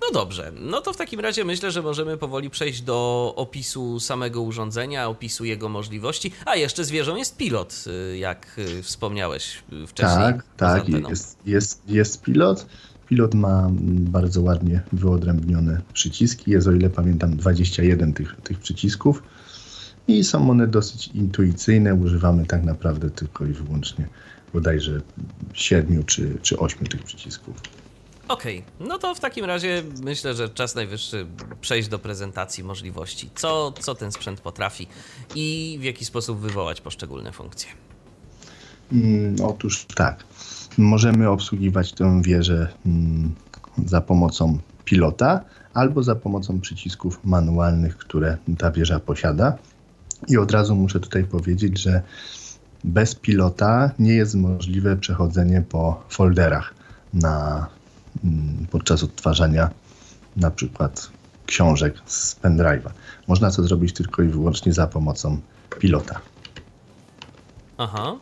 No 0.00 0.20
dobrze, 0.20 0.52
no 0.60 0.80
to 0.80 0.92
w 0.92 0.96
takim 0.96 1.20
razie 1.20 1.44
myślę, 1.44 1.70
że 1.70 1.82
możemy 1.82 2.16
powoli 2.16 2.50
przejść 2.50 2.82
do 2.82 3.32
opisu 3.36 4.00
samego 4.00 4.42
urządzenia, 4.42 5.08
opisu 5.08 5.44
jego 5.44 5.68
możliwości. 5.68 6.32
A 6.46 6.56
jeszcze 6.56 6.84
z 6.84 6.90
wieżą 6.90 7.16
jest 7.16 7.36
pilot, 7.36 7.84
y, 8.12 8.18
jak 8.18 8.60
wspomniałeś 8.82 9.62
wcześniej. 9.86 10.18
Tak, 10.18 10.44
tak, 10.56 10.88
jest, 10.88 11.38
jest, 11.46 11.82
jest 11.88 12.22
pilot. 12.22 12.66
Pilot 13.08 13.34
ma 13.34 13.68
bardzo 13.90 14.42
ładnie 14.42 14.80
wyodrębnione 14.92 15.80
przyciski. 15.92 16.50
Jest, 16.50 16.66
o 16.66 16.72
ile 16.72 16.90
pamiętam, 16.90 17.36
21 17.36 18.12
tych, 18.12 18.36
tych 18.36 18.58
przycisków. 18.58 19.22
I 20.08 20.24
są 20.24 20.50
one 20.50 20.66
dosyć 20.66 21.08
intuicyjne. 21.08 21.94
Używamy 21.94 22.46
tak 22.46 22.64
naprawdę 22.64 23.10
tylko 23.10 23.46
i 23.46 23.52
wyłącznie 23.52 24.08
bodajże 24.52 25.00
7 25.52 26.04
czy, 26.04 26.38
czy 26.42 26.58
8 26.58 26.86
tych 26.86 27.02
przycisków. 27.02 27.54
Okej, 28.30 28.58
okay. 28.58 28.88
no 28.88 28.98
to 28.98 29.14
w 29.14 29.20
takim 29.20 29.44
razie 29.44 29.82
myślę, 30.02 30.34
że 30.34 30.48
czas 30.48 30.74
najwyższy 30.74 31.26
przejść 31.60 31.88
do 31.88 31.98
prezentacji 31.98 32.64
możliwości. 32.64 33.30
Co, 33.34 33.72
co 33.80 33.94
ten 33.94 34.12
sprzęt 34.12 34.40
potrafi 34.40 34.86
i 35.34 35.76
w 35.80 35.84
jaki 35.84 36.04
sposób 36.04 36.38
wywołać 36.38 36.80
poszczególne 36.80 37.32
funkcje? 37.32 37.70
Mm, 38.92 39.36
otóż 39.44 39.86
tak. 39.94 40.24
Możemy 40.78 41.28
obsługiwać 41.28 41.92
tę 41.92 42.22
wieżę 42.24 42.68
mm, 42.86 43.34
za 43.86 44.00
pomocą 44.00 44.58
pilota 44.84 45.44
albo 45.74 46.02
za 46.02 46.14
pomocą 46.14 46.60
przycisków 46.60 47.20
manualnych, 47.24 47.96
które 47.96 48.36
ta 48.58 48.70
wieża 48.70 49.00
posiada. 49.00 49.58
I 50.28 50.36
od 50.36 50.50
razu 50.50 50.74
muszę 50.74 51.00
tutaj 51.00 51.24
powiedzieć, 51.24 51.78
że 51.80 52.02
bez 52.84 53.14
pilota 53.14 53.90
nie 53.98 54.14
jest 54.14 54.34
możliwe 54.34 54.96
przechodzenie 54.96 55.64
po 55.68 56.04
folderach 56.08 56.74
na, 57.14 57.66
podczas 58.70 59.02
odtwarzania 59.02 59.70
na 60.36 60.50
przykład 60.50 61.10
książek 61.46 61.94
z 62.06 62.36
pendrive'a. 62.36 62.90
Można 63.28 63.50
to 63.50 63.62
zrobić 63.62 63.92
tylko 63.92 64.22
i 64.22 64.28
wyłącznie 64.28 64.72
za 64.72 64.86
pomocą 64.86 65.40
pilota. 65.78 66.20
Aha. 67.78 68.16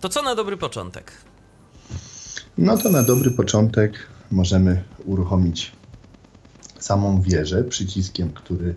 To 0.00 0.08
co 0.08 0.22
na 0.22 0.34
dobry 0.34 0.56
początek? 0.56 1.12
No 2.58 2.78
to 2.78 2.90
na 2.90 3.02
dobry 3.02 3.30
początek 3.30 4.06
możemy 4.30 4.84
uruchomić 5.04 5.72
samą 6.78 7.22
wieżę 7.22 7.64
przyciskiem, 7.64 8.32
który 8.32 8.74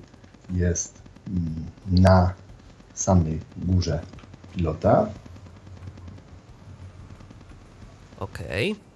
jest 0.53 1.01
mm, 1.27 1.65
na 1.91 2.33
samej 2.93 3.39
górze 3.57 4.01
pilota. 4.55 5.09
Okej. 8.19 8.71
Okay. 8.71 8.88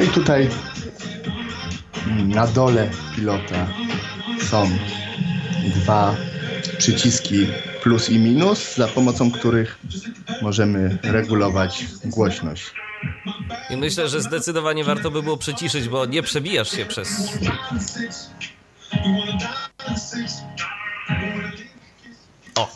No 0.00 0.06
i 0.06 0.08
tutaj 0.08 0.48
na 2.08 2.46
dole 2.46 2.90
pilota 3.16 3.66
są 4.42 4.70
dwa 5.74 6.16
przyciski 6.78 7.46
plus 7.82 8.10
i 8.10 8.18
minus, 8.18 8.76
za 8.76 8.88
pomocą 8.88 9.30
których 9.30 9.78
możemy 10.42 10.98
regulować 11.02 11.86
głośność. 12.04 12.74
I 13.70 13.76
myślę, 13.76 14.08
że 14.08 14.20
zdecydowanie 14.20 14.84
warto 14.84 15.10
by 15.10 15.22
było 15.22 15.36
przyciszyć, 15.36 15.88
bo 15.88 16.06
nie 16.06 16.22
przebijasz 16.22 16.70
się 16.70 16.86
przez. 16.86 17.38
O. 22.54 22.68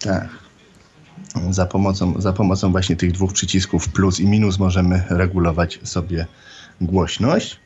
Tak. 0.00 0.28
Za 1.50 1.66
pomocą, 1.66 2.20
za 2.20 2.32
pomocą 2.32 2.70
właśnie 2.70 2.96
tych 2.96 3.12
dwóch 3.12 3.32
przycisków 3.32 3.88
plus 3.88 4.20
i 4.20 4.26
minus 4.26 4.58
możemy 4.58 5.02
regulować 5.08 5.78
sobie 5.82 6.26
głośność. 6.86 7.60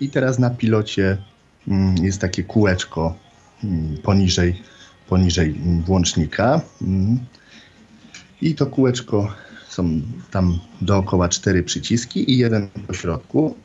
I 0.00 0.08
teraz 0.10 0.38
na 0.38 0.50
pilocie 0.50 1.18
mm, 1.68 1.96
jest 1.96 2.20
takie 2.20 2.44
kółeczko 2.44 3.18
mm, 3.64 3.96
poniżej, 4.02 4.62
poniżej 5.08 5.54
włącznika. 5.86 6.60
Mm. 6.82 7.18
I 8.42 8.54
to 8.54 8.66
kółeczko 8.66 9.32
są 9.68 10.00
tam 10.30 10.58
dookoła 10.80 11.28
cztery 11.28 11.62
przyciski 11.62 12.30
i 12.32 12.38
jeden 12.38 12.68
po 12.86 12.94
środku. 12.94 13.56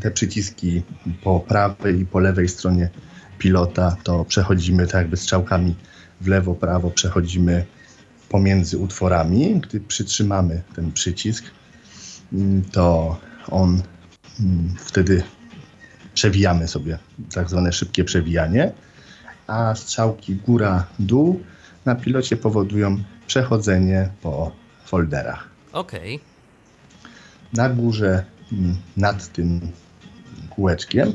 Te 0.00 0.10
przyciski 0.10 0.82
po 1.24 1.40
prawej 1.40 2.00
i 2.00 2.06
po 2.06 2.18
lewej 2.18 2.48
stronie 2.48 2.90
pilota 3.38 3.96
to 4.02 4.24
przechodzimy 4.24 4.86
tak 4.86 4.94
jakby 4.94 5.16
strzałkami 5.16 5.74
w 6.20 6.28
lewo, 6.28 6.54
prawo, 6.54 6.90
przechodzimy 6.90 7.64
pomiędzy 8.28 8.78
utworami. 8.78 9.60
Gdy 9.60 9.80
przytrzymamy 9.80 10.62
ten 10.74 10.92
przycisk, 10.92 11.44
to 12.72 13.16
on 13.50 13.82
mm, 14.40 14.74
wtedy 14.78 15.22
przewijamy 16.14 16.68
sobie 16.68 16.98
tak 17.34 17.50
zwane 17.50 17.72
szybkie 17.72 18.04
przewijanie, 18.04 18.72
a 19.46 19.74
strzałki 19.74 20.34
góra-dół 20.34 21.42
na 21.84 21.94
pilocie 21.94 22.36
powodują 22.36 23.02
przechodzenie 23.26 24.08
po 24.22 24.52
folderach. 24.84 25.48
Okej. 25.72 26.14
Okay. 26.14 26.28
Na 27.52 27.68
górze 27.68 28.24
mm, 28.52 28.76
nad 28.96 29.32
tym 29.32 29.60
kółeczkiem 30.50 31.12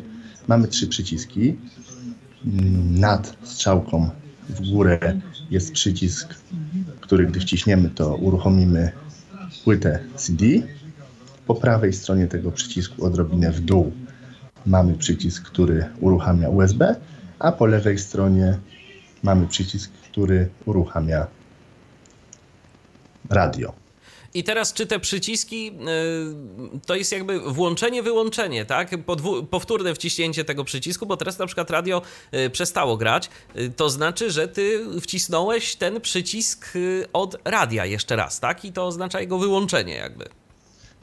mamy 0.47 0.67
trzy 0.67 0.87
przyciski. 0.87 1.55
Mm, 2.45 2.99
nad 2.99 3.37
strzałką 3.43 4.09
w 4.49 4.71
górę 4.71 5.19
jest 5.49 5.71
przycisk, 5.71 6.35
który 7.01 7.25
gdy 7.25 7.39
wciśniemy, 7.39 7.89
to 7.89 8.15
uruchomimy 8.15 8.91
płytę 9.63 9.99
CD 10.15 10.45
po 11.47 11.55
prawej 11.55 11.93
stronie 11.93 12.27
tego 12.27 12.51
przycisku 12.51 13.05
odrobinę 13.05 13.51
w 13.51 13.59
dół 13.59 13.91
mamy 14.65 14.93
przycisk, 14.93 15.43
który 15.43 15.85
uruchamia 15.99 16.49
USB, 16.49 16.95
a 17.39 17.51
po 17.51 17.65
lewej 17.65 17.99
stronie 17.99 18.57
mamy 19.23 19.47
przycisk, 19.47 19.91
który 19.91 20.49
uruchamia 20.65 21.27
radio. 23.29 23.73
I 24.33 24.43
teraz 24.43 24.73
czy 24.73 24.85
te 24.85 24.99
przyciski 24.99 25.65
yy, 25.65 26.79
to 26.85 26.95
jest 26.95 27.11
jakby 27.11 27.39
włączenie, 27.39 28.03
wyłączenie, 28.03 28.65
tak? 28.65 29.03
Podwu 29.05 29.43
powtórne 29.43 29.95
wciśnięcie 29.95 30.43
tego 30.43 30.63
przycisku, 30.63 31.05
bo 31.05 31.17
teraz 31.17 31.39
na 31.39 31.45
przykład 31.45 31.71
radio 31.71 32.01
yy, 32.31 32.49
przestało 32.49 32.97
grać. 32.97 33.29
Yy, 33.55 33.69
to 33.69 33.89
znaczy, 33.89 34.31
że 34.31 34.47
ty 34.47 34.85
wcisnąłeś 35.01 35.75
ten 35.75 36.01
przycisk 36.01 36.75
y, 36.75 37.05
od 37.13 37.37
radia 37.45 37.85
jeszcze 37.85 38.15
raz, 38.15 38.39
tak? 38.39 38.65
I 38.65 38.73
to 38.73 38.87
oznacza 38.87 39.21
jego 39.21 39.37
wyłączenie 39.37 39.95
jakby. 39.95 40.42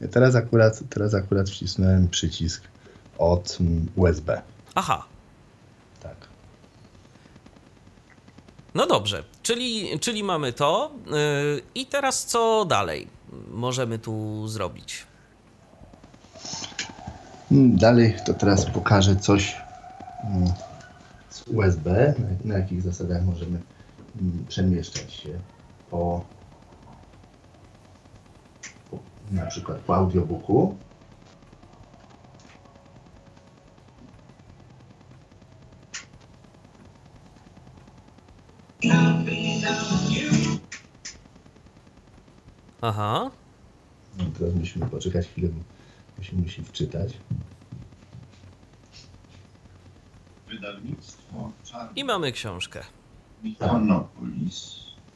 Teraz 0.09 0.35
akurat, 0.35 0.81
teraz 0.91 1.15
akurat 1.15 1.51
wcisnąłem 1.51 2.09
przycisk 2.09 2.63
od 3.19 3.59
mm, 3.61 3.87
USB. 3.97 4.43
Aha. 4.75 5.05
Tak. 6.01 6.17
No 8.75 8.87
dobrze, 8.87 9.25
czyli, 9.43 9.99
czyli 10.01 10.25
mamy 10.25 10.53
to. 10.53 10.93
Yy, 11.07 11.13
I 11.75 11.87
teraz 11.87 12.25
co 12.25 12.65
dalej 12.65 13.07
możemy 13.51 13.99
tu 13.99 14.49
zrobić? 14.49 15.07
Mm, 17.53 17.77
dalej 17.77 18.17
to 18.27 18.35
teraz 18.35 18.67
pokażę 18.67 19.17
coś 19.17 19.57
mm, 20.25 20.53
z 21.31 21.49
USB, 21.49 22.15
na, 22.19 22.53
na 22.53 22.59
jakich 22.59 22.83
zasadach 22.83 23.25
możemy 23.25 23.61
przemieszczać 24.49 25.13
się 25.13 25.39
po 25.91 26.25
na 29.31 29.47
przykład 29.47 29.79
po 29.79 29.97
audiobooku. 29.97 30.77
Aha. 42.83 43.31
No, 44.19 44.25
teraz 44.39 44.55
musimy 44.55 44.87
poczekać 44.87 45.27
chwilę, 45.27 45.49
bo 45.49 45.61
musimy 46.19 46.49
się 46.49 46.63
wczytać. 46.63 47.13
Wydawnictwo 50.49 51.53
Czarny 51.65 51.93
I 51.97 52.05
mamy 52.05 52.33
książkę. 52.33 52.81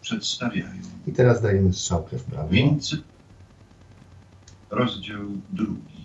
Przedstawiają 0.01 0.83
I 1.07 1.13
teraz 1.13 1.43
dajemy 1.43 1.73
strzałkę 1.73 2.19
w 2.19 2.25
prawo. 2.25 2.49
Wincy, 2.49 3.03
rozdział 4.75 5.21
drugi. 5.53 6.05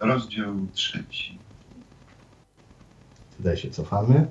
Rozdział 0.00 0.54
trzeci. 0.72 1.38
Tutaj 3.36 3.56
się 3.56 3.70
cofamy. 3.70 4.26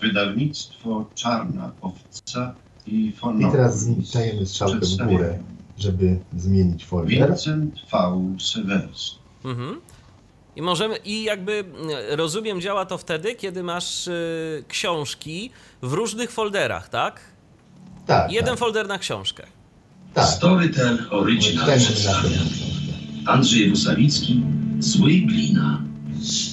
Wydawnictwo 0.00 1.06
Czarna 1.14 1.72
Owca 1.80 2.54
i 2.86 3.06
I 3.06 3.12
Fonopolis 3.12 3.52
teraz 3.52 4.12
dajemy 4.12 4.46
strzałkę 4.46 4.86
w 4.86 5.08
górę, 5.08 5.38
żeby 5.78 6.18
zmienić 6.36 6.84
folder. 6.86 7.28
Vincent 7.28 7.74
V. 7.92 8.22
Severus. 8.40 9.18
Mhm. 9.44 9.80
I 10.56 10.62
możemy, 10.62 10.96
i 10.96 11.22
jakby 11.24 11.64
rozumiem, 12.08 12.60
działa 12.60 12.86
to 12.86 12.98
wtedy, 12.98 13.34
kiedy 13.34 13.62
masz 13.62 14.08
y, 14.08 14.64
książki 14.68 15.50
w 15.82 15.92
różnych 15.92 16.30
folderach, 16.30 16.88
tak? 16.88 17.20
Tak, 18.06 18.32
Jeden 18.32 18.50
tak, 18.50 18.58
folder 18.58 18.88
na 18.88 18.98
książkę. 18.98 19.46
Tak. 20.14 20.26
Storytel 20.26 20.98
Original 21.10 21.78
przedstawia. 21.78 22.38
Andrzej 23.26 23.70
Wusawicki 23.70 24.42
Zły 24.78 25.10
glina 25.10 25.82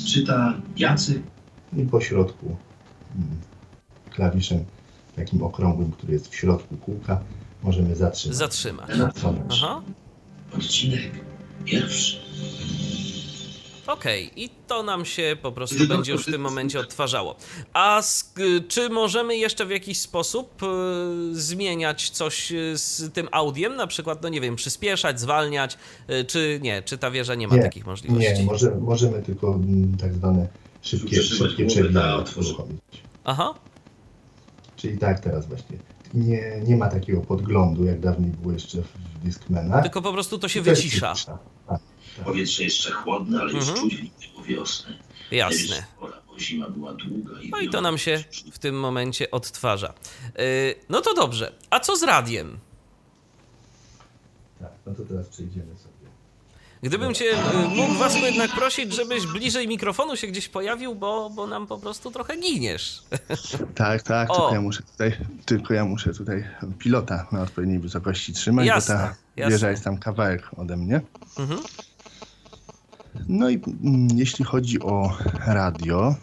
Czyta 0.07 0.53
Jacek 0.77 1.21
I 1.77 1.85
po 1.85 2.01
środku 2.01 2.55
mm, 3.15 3.27
klawiszem 4.09 4.65
takim 5.15 5.43
okrągłym, 5.43 5.91
który 5.91 6.13
jest 6.13 6.29
w 6.31 6.35
środku 6.35 6.77
kółka, 6.77 7.19
możemy 7.63 7.95
zatrzymać. 7.95 8.37
Zatrzymać. 8.37 8.97
Zatrzymać. 8.97 9.35
Aha. 9.49 9.81
Odcinek 10.57 11.11
pierwszy 11.65 12.17
Okej, 13.93 14.31
i 14.43 14.49
to 14.67 14.83
nam 14.83 15.05
się 15.05 15.37
po 15.41 15.51
prostu 15.51 15.87
będzie 15.87 16.11
już 16.11 16.21
w 16.27 16.31
tym 16.31 16.41
momencie 16.41 16.79
odtwarzało. 16.79 17.35
A 17.73 18.01
sk- 18.01 18.67
czy 18.67 18.89
możemy 18.89 19.37
jeszcze 19.37 19.65
w 19.65 19.69
jakiś 19.69 19.99
sposób 19.99 20.63
y, 20.63 20.65
zmieniać 21.31 22.09
coś 22.09 22.51
y, 22.51 22.77
z 22.77 23.13
tym 23.13 23.27
audiem? 23.31 23.75
Na 23.75 23.87
przykład, 23.87 24.23
no 24.23 24.29
nie 24.29 24.41
wiem, 24.41 24.55
przyspieszać, 24.55 25.19
zwalniać, 25.19 25.77
y, 26.09 26.25
czy 26.25 26.59
nie? 26.61 26.81
Czy 26.83 26.97
ta 26.97 27.11
wieża 27.11 27.35
nie 27.35 27.47
ma 27.47 27.55
takich 27.57 27.85
możliwości? 27.85 28.33
Nie, 28.39 28.45
może, 28.45 28.75
możemy 28.75 29.21
tylko 29.23 29.47
mm, 29.55 29.97
tak 29.97 30.13
zwane 30.13 30.47
szybkie, 30.81 31.21
szybkie 31.23 31.67
otworze. 32.17 32.49
uruchomić. 32.49 32.81
Aha, 33.23 33.53
Czyli 34.75 34.97
tak 34.97 35.19
teraz 35.19 35.47
właśnie. 35.47 35.77
Nie, 36.13 36.61
nie 36.67 36.77
ma 36.77 36.87
takiego 36.87 37.21
podglądu, 37.21 37.85
jak 37.85 37.99
dawniej 37.99 38.31
było 38.31 38.53
jeszcze 38.53 38.77
w 38.81 39.23
Discmanach. 39.25 39.83
tylko 39.83 40.01
po 40.01 40.13
prostu 40.13 40.39
to 40.39 40.47
się 40.47 40.63
To 40.63 40.69
jest 40.69 40.81
wycisza. 40.83 41.13
Tak. 41.67 41.79
Powietrze 42.25 42.63
jeszcze 42.63 42.91
chłodne, 42.91 43.39
ale 43.41 43.53
już 43.53 43.67
Mhm. 43.69 43.89
czuć 43.89 43.95
w 44.43 44.45
wiosnę 44.47 44.97
Jasne. 45.31 45.83
Pora, 45.99 46.21
bo 46.27 46.39
zima 46.39 46.69
była 46.69 46.93
długa 46.93 47.41
i 47.41 47.49
No 47.49 47.59
i 47.59 47.69
to 47.69 47.81
nam 47.81 47.97
się 47.97 48.23
w 48.51 48.59
tym 48.59 48.79
momencie 48.79 49.31
odtwarza. 49.31 49.93
Y, 50.39 50.75
No 50.89 51.01
to 51.01 51.13
dobrze. 51.13 51.51
A 51.69 51.79
co 51.79 51.97
z 51.97 52.03
radiem? 52.03 52.57
tak, 54.59 54.71
no 54.85 54.93
to 54.95 55.03
teraz 55.03 55.27
przejdziemy 55.27 55.65
sobie. 55.77 55.89
Gdybym 56.83 57.13
cię 57.13 57.25
y, 57.25 57.67
mógł 57.67 57.93
Wasku 57.93 58.19
jednak 58.25 58.51
prosić, 58.51 58.93
żebyś 58.93 59.27
bliżej 59.27 59.67
mikrofonu 59.67 60.15
się 60.15 60.27
gdzieś 60.27 60.49
pojawił, 60.49 60.95
bo, 60.95 61.29
bo 61.29 61.47
nam 61.47 61.67
po 61.67 61.77
prostu 61.77 62.11
trochę 62.11 62.37
giniesz. 62.37 63.01
Tak, 63.75 64.03
tak, 64.03 64.29
O. 64.31 64.33
tylko 64.35 64.53
ja 64.53 64.61
muszę 64.61 64.83
tutaj, 64.83 65.17
tylko 65.45 65.73
ja 65.73 65.85
muszę 65.85 66.13
tutaj 66.13 66.47
pilota 66.79 67.27
na 67.31 67.41
odpowiedniej 67.41 67.79
wysokości 67.79 68.33
trzymać, 68.33 68.67
Jasne, 68.67 68.95
bo 68.95 68.99
ta 69.01 69.15
jasne. 69.35 69.51
wieża 69.51 69.71
jest 69.71 69.83
tam 69.83 69.97
kawałek 69.97 70.49
ode 70.57 70.77
mnie. 70.77 71.01
Mhm. 71.39 71.59
No 73.27 73.49
i 73.49 73.61
mm, 73.83 74.07
jeśli 74.15 74.45
chodzi 74.45 74.79
o 74.81 75.17
radio, 75.47 76.15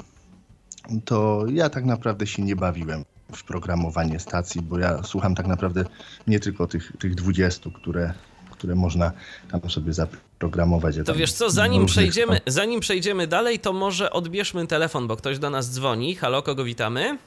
to 1.05 1.45
ja 1.53 1.71
tak 1.71 1.85
naprawdę 1.85 2.27
się 2.27 2.43
nie 2.43 2.57
bawiłem 2.57 3.05
w 3.33 3.45
programowanie 3.45 4.21
stacji, 4.21 4.63
bo 4.63 4.79
ja 4.79 5.03
słucham 5.03 5.35
tak 5.35 5.47
naprawdę 5.47 5.85
nie 6.27 6.41
tylko 6.41 6.67
tych, 6.67 6.93
tych 6.99 7.15
20, 7.15 7.71
które, 7.75 8.15
które 8.51 8.75
można 8.75 9.13
tam 9.51 9.71
sobie 9.71 9.93
zaprogramować. 9.93 10.97
Ja 10.97 11.05
To 11.05 11.15
wiesz 11.15 11.33
co, 11.33 11.51
zanim 11.51 11.87
przejdziemy, 11.87 12.41
zanim 12.47 12.81
przejdziemy 12.81 13.27
dalej, 13.27 13.59
to 13.59 13.73
może 13.73 14.11
odbierzmy 14.11 14.67
telefon, 14.67 15.07
bo 15.07 15.17
ktoś 15.17 15.39
do 15.39 15.51
nas 15.51 15.73
dzwoni. 15.75 16.15
Halo, 16.15 16.43
kogo 16.43 16.65
witamy? 16.65 17.19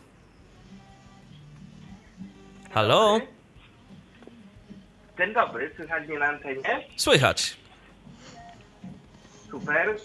Halo? 2.72 3.20
Dzień 5.18 5.34
dobry, 5.34 5.72
słychać 5.76 6.08
mnie 6.08 6.20
na 6.20 6.26
antenie? 6.26 6.84
Słychać. 6.98 7.59
Super. 9.52 9.96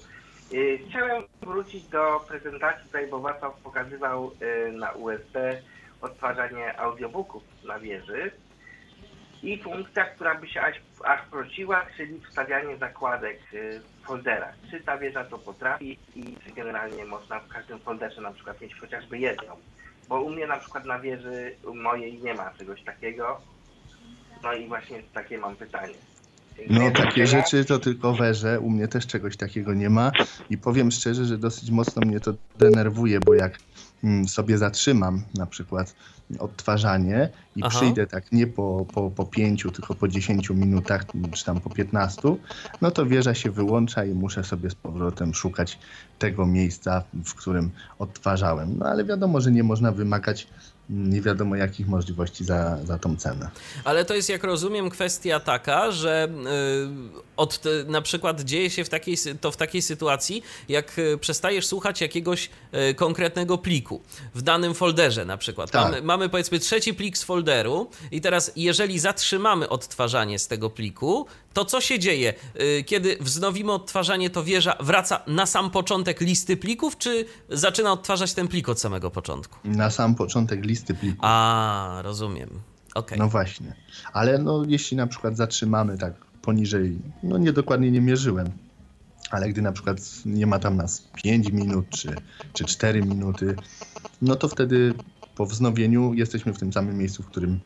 Y, 0.53 0.79
Chciałem 0.89 1.23
wrócić 1.43 1.85
do 1.85 2.25
prezentacji, 2.29 2.87
tutaj 2.87 3.07
bo 3.07 3.21
Wacław 3.21 3.61
pokazywał 3.61 4.31
y, 4.69 4.73
na 4.73 4.93
USB 4.93 5.61
odtwarzanie 6.01 6.79
audiobooków 6.81 7.43
na 7.65 7.79
wieży 7.79 8.31
i 9.43 9.63
funkcja, 9.63 10.05
która 10.05 10.35
by 10.35 10.49
się 10.49 10.61
aż, 10.63 10.77
aż 11.05 11.21
prosiła, 11.31 11.87
czyli 11.97 12.21
wstawianie 12.21 12.77
zakładek 12.77 13.39
y, 13.55 13.81
w 13.81 14.07
folderach. 14.07 14.55
Czy 14.71 14.81
ta 14.81 14.99
wieża 14.99 15.25
to 15.25 15.39
potrafi 15.39 15.99
i 16.15 16.37
czy 16.45 16.53
generalnie 16.53 17.05
można 17.05 17.41
w 17.41 17.49
każdym 17.49 17.79
folderze 17.79 18.21
na 18.21 18.33
przykład 18.33 18.61
mieć 18.61 18.75
chociażby 18.75 19.19
jedną. 19.19 19.57
Bo 20.09 20.23
u 20.23 20.31
mnie 20.31 20.47
na 20.47 20.57
przykład 20.57 20.85
na 20.85 20.99
wieży 20.99 21.57
mojej 21.75 22.23
nie 22.23 22.35
ma 22.35 22.51
czegoś 22.59 22.83
takiego. 22.83 23.41
No 24.43 24.53
i 24.53 24.69
właśnie 24.69 25.03
takie 25.15 25.39
mam 25.39 25.57
pytanie. 25.57 25.95
No 26.71 26.91
takie 26.91 27.27
rzeczy 27.27 27.65
to 27.65 27.79
tylko 27.79 28.15
weże, 28.15 28.61
u 28.61 28.71
mnie 28.71 28.89
też 28.89 29.07
czegoś 29.07 29.37
takiego 29.37 29.75
nie 29.75 29.91
ma 29.91 30.13
i 30.51 30.59
powiem 30.59 30.91
szczerze, 30.91 31.25
że 31.25 31.39
dosyć 31.39 31.71
mocno 31.71 32.03
mnie 32.07 32.21
to 32.21 32.35
denerwuje, 32.59 33.21
bo 33.21 33.35
jak 33.35 33.59
mm, 34.05 34.29
sobie 34.29 34.59
zatrzymam 34.59 35.23
na 35.35 35.47
przykład 35.47 35.95
odtwarzanie 36.39 37.29
i 37.57 37.61
Aha. 37.63 37.79
przyjdę 37.79 38.07
tak 38.07 38.33
nie 38.33 38.47
po, 38.47 38.87
po, 38.95 39.11
po 39.11 39.25
pięciu, 39.25 39.71
tylko 39.71 39.95
po 39.95 40.09
10 40.09 40.51
minutach, 40.51 41.05
czy 41.33 41.45
tam 41.45 41.61
po 41.61 41.71
15, 41.71 42.23
no 42.81 42.91
to 42.91 43.07
wieża 43.07 43.35
się 43.35 43.51
wyłącza 43.51 44.05
i 44.05 44.15
muszę 44.15 44.45
sobie 44.45 44.71
z 44.71 44.75
powrotem 44.75 45.35
szukać 45.35 45.79
tego 46.19 46.47
miejsca, 46.47 47.03
w 47.25 47.35
którym 47.35 47.71
odtwarzałem. 47.99 48.79
No 48.79 48.87
ale 48.87 49.05
wiadomo, 49.05 49.41
że 49.41 49.53
nie 49.53 49.63
można 49.63 49.93
wymagać 49.93 50.47
nie 50.91 51.21
wiadomo 51.21 51.57
jakich 51.57 51.89
możliwości 51.89 52.45
za, 52.45 52.79
za 52.85 52.99
tą 52.99 53.17
cenę. 53.17 53.51
Ale 53.85 54.05
to 54.05 54.15
jest, 54.15 54.29
jak 54.29 54.45
rozumiem, 54.45 54.91
kwestia 54.91 55.41
taka, 55.41 55.91
że 55.91 56.29
y, 56.29 57.23
od, 57.37 57.63
na 57.87 58.03
przykład 58.03 58.41
dzieje 58.41 58.71
się 58.71 58.85
w 58.85 58.89
takiej, 58.89 59.17
to 59.41 59.51
w 59.51 59.57
takiej 59.57 59.83
sytuacji, 59.83 60.43
jak 60.69 60.99
y, 60.99 61.19
przestajesz 61.19 61.67
słuchać 61.67 62.01
jakiegoś 62.01 62.51
y, 62.91 62.95
konkretnego 62.95 63.59
pliku 63.59 64.01
w 64.35 64.43
danym 64.43 64.75
folderze 64.75 65.25
na 65.25 65.37
przykład. 65.37 65.71
Tak. 65.71 65.85
Mamy, 65.85 66.03
mamy 66.03 66.29
powiedzmy 66.29 66.59
trzeci 66.59 66.95
plik 66.95 67.19
z 67.19 67.25
folderu 67.25 67.91
i 68.11 68.21
teraz 68.21 68.53
jeżeli 68.57 68.99
zatrzymamy 68.99 69.69
odtwarzanie 69.69 70.39
z 70.39 70.49
tego 70.49 70.71
pliku, 70.71 71.27
to 71.55 71.65
co 71.65 71.81
się 71.81 71.99
dzieje? 71.99 72.35
Y, 72.61 72.85
Kiedy 72.87 73.17
wznowimy 73.21 73.73
odtwarzanie, 73.73 74.31
to 74.31 74.45
wieża 74.45 74.77
wraca 74.81 75.21
na 75.27 75.47
sam 75.47 75.71
początek 75.71 76.21
listy 76.21 76.57
plików, 76.57 76.99
czy 76.99 77.25
zaczyna 77.49 77.93
odtwarzać 77.93 78.35
ten 78.35 78.49
plik 78.49 78.69
od 78.69 78.81
samego 78.81 79.11
początku? 79.11 79.59
Na 79.65 79.91
sam 79.91 80.15
początek 80.15 80.65
listy 80.65 80.95
plików. 80.95 81.21
A, 81.23 82.01
rozumiem. 82.03 82.51
Okej. 82.95 83.19
No 83.19 83.29
właśnie. 83.29 83.75
Ale 84.13 84.39
no, 84.39 84.65
jeśli 84.69 84.97
na 84.97 85.07
przykład 85.07 85.37
zatrzymamy 85.37 85.99
tak 85.99 86.15
poniżej, 86.43 86.99
no 87.23 87.39
niedokładnie 87.39 87.91
nie 87.91 88.01
mierzyłem, 88.01 88.51
ale 89.31 89.49
gdy 89.49 89.63
na 89.63 89.73
przykład 89.73 89.99
nie 90.27 90.47
ma 90.47 90.59
tam 90.59 90.77
nas 90.77 91.09
5 91.23 91.51
minut 91.53 91.87
czy, 91.91 92.15
czy 92.53 92.65
4 92.65 93.03
minuty, 93.03 93.57
no 94.23 94.37
to 94.37 94.49
wtedy 94.49 94.95
po 95.37 95.47
wznowieniu 95.47 96.15
jesteśmy 96.15 96.53
w 96.53 96.59
tym 96.59 96.73
samym 96.73 96.99
miejscu, 96.99 97.23
w 97.23 97.27
którym 97.27 97.61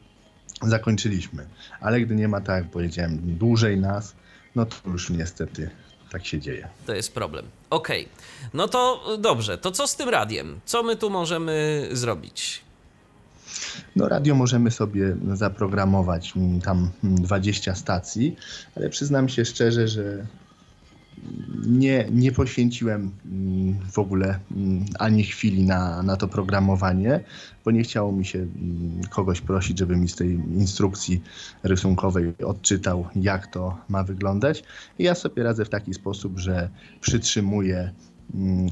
zakończyliśmy. 0.63 1.47
Ale 1.81 2.01
gdy 2.01 2.15
nie 2.15 2.29
ma, 2.29 2.41
tak 2.41 2.63
jak 2.63 2.73
powiedziałem, 2.73 3.19
dłużej 3.23 3.79
nas, 3.79 4.15
no 4.55 4.67
to 4.67 4.77
już 4.87 5.11
niestety 5.11 5.71
tak 6.11 6.27
się 6.27 6.41
dzieje. 6.41 6.69
To 6.87 6.95
jest 6.95 7.15
problem. 7.15 7.47
Okej. 7.71 8.09
No 8.55 8.69
to 8.69 9.05
dobrze. 9.19 9.59
To 9.59 9.71
co 9.71 9.87
z 9.87 9.97
tym 9.97 10.09
radiem? 10.09 10.61
Co 10.65 10.83
my 10.83 10.97
tu 10.97 11.11
możemy 11.11 11.89
zrobić? 11.93 12.63
No 13.97 14.09
radio 14.09 14.35
możemy 14.35 14.71
sobie 14.71 15.17
zaprogramować 15.35 16.33
mm, 16.37 16.61
tam 16.61 16.91
mm, 17.05 17.23
20 17.23 17.75
stacji, 17.75 18.37
ale 18.77 18.91
przyznam 18.91 19.29
się 19.29 19.45
szczerze, 19.45 19.89
że 19.89 20.27
nie, 21.67 22.09
nie 22.11 22.33
poświęciłem 22.33 23.11
mm, 23.27 23.79
w 23.93 23.99
ogóle 23.99 24.39
mm, 24.57 24.85
ani 24.99 25.25
chwili 25.25 25.65
na, 25.65 26.03
na 26.03 26.17
to 26.17 26.29
programowanie, 26.29 27.21
bo 27.65 27.71
nie 27.71 27.83
chciało 27.83 28.13
mi 28.13 28.25
się 28.25 28.39
mm, 28.39 29.01
kogoś 29.11 29.41
prosić, 29.41 29.79
żeby 29.79 29.97
mi 29.97 30.09
z 30.09 30.17
tej 30.17 30.31
instrukcji 30.33 31.23
rysunkowej 31.63 32.35
odczytał, 32.47 33.07
jak 33.17 33.47
to 33.47 33.79
ma 33.89 34.05
wyglądać. 34.05 34.65
I 34.99 35.05
ja 35.05 35.15
sobie 35.15 35.43
radzę 35.43 35.65
w 35.65 35.69
taki 35.69 35.95
sposób, 35.95 36.39
że 36.39 36.69
przytrzymuję 37.01 37.93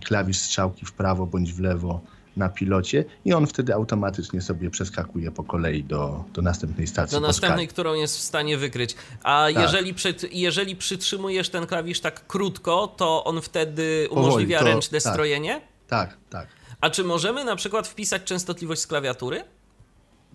klawisz 0.04 0.38
strzałki 0.38 0.86
w 0.86 0.92
prawo 0.92 1.26
bądź 1.26 1.52
w 1.52 1.60
lewo 1.60 2.00
na 2.36 2.48
pilocie 2.48 3.04
i 3.24 3.32
on 3.32 3.46
wtedy 3.46 3.74
automatycznie 3.74 4.42
sobie 4.42 4.70
przeskakuje 4.70 5.30
po 5.30 5.44
kolei 5.44 5.84
do, 5.84 6.24
do 6.32 6.42
następnej 6.42 6.86
stacji. 6.86 7.14
Do 7.14 7.26
następnej, 7.26 7.68
którą 7.68 7.94
jest 7.94 8.16
w 8.18 8.20
stanie 8.20 8.58
wykryć. 8.58 8.94
A 9.22 9.46
Tak. 9.54 9.62
jeżeli, 9.62 9.94
przy, 9.94 10.14
jeżeli 10.32 10.76
przytrzymujesz 10.76 11.48
ten 11.48 11.66
klawisz 11.66 12.00
tak 12.00 12.26
krótko, 12.26 12.94
to 12.96 13.24
on 13.24 13.40
wtedy 13.42 14.06
Powoli, 14.08 14.26
umożliwia 14.26 14.58
to- 14.58 14.64
ręczne 14.64 15.00
tak. 15.00 15.12
strojenie? 15.12 15.60
Tak, 15.88 16.16
tak. 16.30 16.46
A 16.80 16.90
czy 16.90 17.04
możemy 17.04 17.44
na 17.44 17.56
przykład 17.56 17.88
wpisać 17.88 18.22
częstotliwość 18.24 18.80
z 18.80 18.86
klawiatury? 18.86 19.44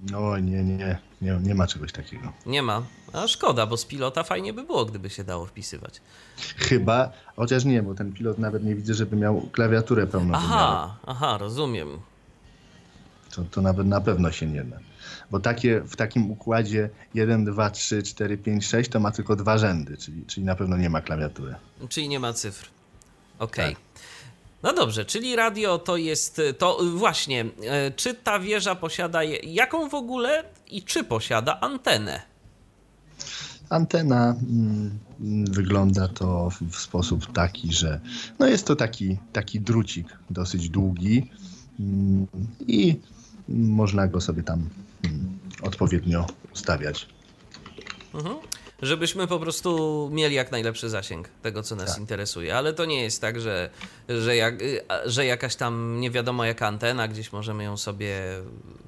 No 0.10 0.38
nie, 0.38 0.64
nie, 0.64 0.98
nie, 1.22 1.40
nie, 1.44 1.56
ma 1.56 1.68
czegoś 1.68 1.92
takiego. 1.92 2.34
Nie 2.46 2.62
ma. 2.62 2.84
A 3.14 3.28
szkoda, 3.28 3.68
bo 3.68 3.78
z 3.78 3.86
pilota 3.86 4.24
fajnie 4.24 4.54
by 4.54 4.64
było, 4.64 4.86
gdyby 4.86 5.10
się 5.10 5.24
dało 5.24 5.46
wpisywać. 5.46 6.02
Chyba, 6.58 7.12
chociaż 7.36 7.66
nie, 7.66 7.84
bo 7.84 7.96
ten 7.96 8.14
pilot 8.14 8.38
nawet 8.38 8.64
nie 8.64 8.76
widzę, 8.76 8.94
żeby 8.94 9.16
miał 9.16 9.42
klawiaturę 9.42 10.08
pełnowymiarową. 10.08 10.56
Aha, 10.56 10.98
aha, 11.06 11.38
rozumiem. 11.38 12.00
To, 13.32 13.44
to 13.52 13.62
nawet 13.62 13.88
na 13.88 14.02
pewno 14.02 14.32
się 14.32 14.48
nie 14.48 14.64
da. 14.64 14.78
Bo 15.32 15.40
takie, 15.40 15.82
w 15.82 15.96
takim 15.96 16.32
układzie 16.32 16.90
1, 17.14 17.46
2, 17.46 17.70
3, 17.70 18.04
4, 18.04 18.38
5, 18.38 18.66
6 18.66 18.90
to 18.90 19.00
ma 19.00 19.12
tylko 19.12 19.36
dwa 19.36 19.58
rzędy, 19.58 19.98
czyli, 19.98 20.26
czyli 20.26 20.46
na 20.46 20.56
pewno 20.56 20.78
nie 20.78 20.90
ma 20.90 21.02
klawiatury. 21.02 21.56
Czyli 21.90 22.10
nie 22.10 22.20
ma 22.20 22.34
cyfr. 22.34 22.70
Okej. 23.40 23.76
Tak. 23.76 23.84
No 24.64 24.74
dobrze, 24.74 25.06
czyli 25.06 25.36
radio 25.36 25.78
to 25.78 25.98
jest. 25.98 26.42
To 26.58 26.80
właśnie, 26.96 27.46
e, 27.68 27.92
czy 27.92 28.14
ta 28.14 28.40
wieża 28.40 28.76
posiada. 28.76 29.24
Jaką 29.44 29.90
w 29.90 29.94
ogóle 29.94 30.44
i 30.68 30.84
czy 30.84 31.04
posiada 31.04 31.60
antenę? 31.60 32.22
Antena 33.70 34.36
mm, 34.50 35.00
wygląda 35.52 36.08
to 36.08 36.50
w, 36.70 36.76
sposób 36.76 37.34
taki, 37.34 37.74
że 37.74 38.00
no 38.40 38.48
jest 38.48 38.68
to 38.68 38.76
taki, 38.76 39.18
taki 39.34 39.60
drucik 39.60 40.08
dosyć 40.30 40.70
długi 40.70 41.30
mm, 41.80 42.28
i 42.68 43.00
można 43.50 44.08
go 44.08 44.22
sobie 44.22 44.44
tam 44.44 44.70
mm, 45.04 45.40
odpowiednio 45.62 46.26
ustawiać. 46.54 47.08
Żebyśmy 48.82 49.28
po 49.28 49.40
prostu 49.40 50.10
mieli 50.14 50.36
jak 50.36 50.52
najlepszy 50.52 50.90
zasięg 50.90 51.30
tego, 51.42 51.64
co 51.64 51.76
nas 51.76 51.90
Tak. 51.90 52.00
interesuje. 52.00 52.58
Ale 52.58 52.74
to 52.74 52.86
nie 52.86 53.04
jest 53.04 53.22
tak, 53.22 53.42
że, 53.42 53.70
że, 54.10 54.36
jak, 54.36 54.56
że 55.06 55.26
jakaś 55.26 55.56
tam 55.56 56.00
nie 56.00 56.12
wiadomo 56.12 56.46
jaka 56.46 56.68
antena, 56.68 57.08
gdzieś 57.08 57.34
możemy 57.34 57.64
ją 57.64 57.78
sobie 57.78 58.22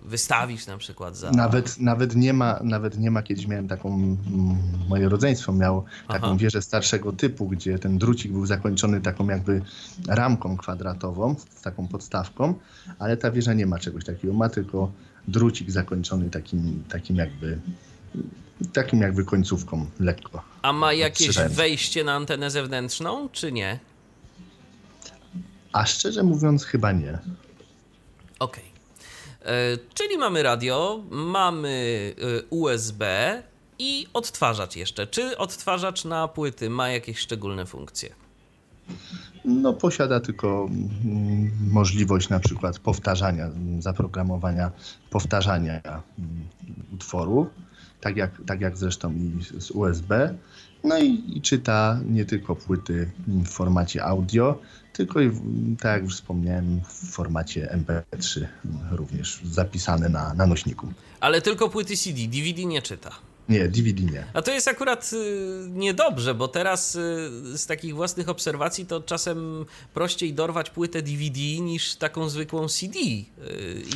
wystawić 0.06 0.68
na 0.68 0.78
przykład 0.78 1.18
za. 1.18 1.32
Nawet, 1.32 1.80
nawet, 1.80 2.16
nie 2.16 2.34
ma, 2.34 2.60
nawet 2.64 3.00
nie 3.00 3.12
ma, 3.12 3.24
kiedyś 3.24 3.48
miałem 3.48 3.68
taką, 3.68 4.18
moje 4.90 5.10
rodzeństwo 5.10 5.54
miało 5.54 5.86
taką 6.08 6.28
Aha. 6.28 6.36
wieżę 6.38 6.62
starszego 6.62 7.12
typu, 7.12 7.48
gdzie 7.48 7.80
ten 7.80 7.98
drucik 7.98 8.32
był 8.32 8.46
zakończony 8.46 9.02
taką 9.02 9.28
jakby 9.28 9.62
ramką 10.08 10.58
kwadratową, 10.58 11.36
z 11.56 11.62
taką 11.62 11.88
podstawką, 11.88 12.54
ale 13.00 13.18
ta 13.18 13.32
wieża 13.32 13.54
nie 13.54 13.66
ma 13.66 13.80
czegoś 13.80 14.06
takiego, 14.06 14.34
ma 14.34 14.50
tylko 14.50 14.92
drucik 15.28 15.72
zakończony 15.72 16.30
takim, 16.30 16.84
takim 16.90 17.16
jakby 17.16 17.60
takim 18.74 19.02
jakby 19.02 19.26
końcówką 19.26 19.86
lekko. 20.00 20.42
A 20.62 20.74
ma 20.74 20.94
jakieś 20.94 21.26
Słyszałem. 21.28 21.52
wejście 21.52 22.04
na 22.04 22.14
antenę 22.14 22.52
zewnętrzną, 22.52 23.30
czy 23.30 23.52
nie? 23.52 23.80
A 25.74 25.86
szczerze 25.86 26.24
mówiąc 26.24 26.64
chyba 26.66 26.92
nie. 26.92 27.20
Okej. 28.40 28.64
E, 29.46 29.78
Czyli 29.94 30.18
mamy 30.18 30.44
radio, 30.44 31.04
mamy 31.12 32.16
e, 32.40 32.44
USB 32.50 33.04
i 33.80 34.08
odtwarzacz 34.14 34.76
jeszcze. 34.76 35.08
Czy 35.08 35.38
odtwarzacz 35.38 36.06
na 36.06 36.28
płyty 36.28 36.70
ma 36.70 36.90
jakieś 36.90 37.20
szczególne 37.20 37.66
funkcje? 37.66 38.10
No, 39.46 39.74
posiada 39.74 40.20
tylko 40.20 40.70
mm, 40.70 41.52
możliwość 41.72 42.30
na 42.30 42.40
przykład 42.40 42.80
powtarzania, 42.80 43.50
zaprogramowania 43.80 44.72
powtarzania 45.10 45.82
mm, 45.84 46.04
utworu, 46.94 47.50
tak 48.04 48.18
jak, 48.18 48.32
tak 48.46 48.62
jak 48.62 48.78
zresztą 48.78 49.14
i 49.14 49.32
z- 49.60 49.72
USB. 49.72 50.34
No 50.84 50.98
i, 51.00 51.38
i 51.38 51.42
czyta 51.42 52.00
nie 52.10 52.26
tylko 52.26 52.56
płyty 52.56 53.12
w 53.28 53.48
formacie 53.48 54.04
audio, 54.04 54.60
tylko 54.94 55.22
i, 55.22 55.32
tak 55.80 55.94
jak 55.94 56.04
już 56.04 56.16
wspomniałem, 56.16 56.82
w 56.88 57.12
formacie 57.12 57.78
MP3 57.86 58.46
również 58.92 59.40
zapisane 59.44 60.10
na, 60.10 60.34
na 60.34 60.46
nośniku. 60.46 60.94
Ale 61.20 61.42
tylko 61.42 61.70
płyty 61.70 61.98
CD, 61.98 62.20
DVD 62.28 62.66
nie 62.66 62.82
czyta. 62.82 63.10
Nie, 63.50 63.68
DVD 63.68 64.04
nie. 64.04 64.26
A 64.34 64.42
to 64.42 64.52
jest 64.52 64.68
akurat 64.68 65.12
y, 65.14 65.70
niedobrze, 65.70 66.36
bo 66.36 66.48
teraz 66.48 66.96
y, 66.96 67.58
z 67.58 67.66
takich 67.66 67.96
własnych 67.96 68.30
obserwacji 68.30 68.86
to 68.86 69.02
czasem 69.02 69.66
prościej 69.94 70.34
dorwać 70.34 70.70
płytę 70.70 71.02
DVD 71.02 71.40
niż 71.40 71.96
taką 71.96 72.30
zwykłą 72.30 72.68
CD. 72.68 73.00
Y, 73.00 73.24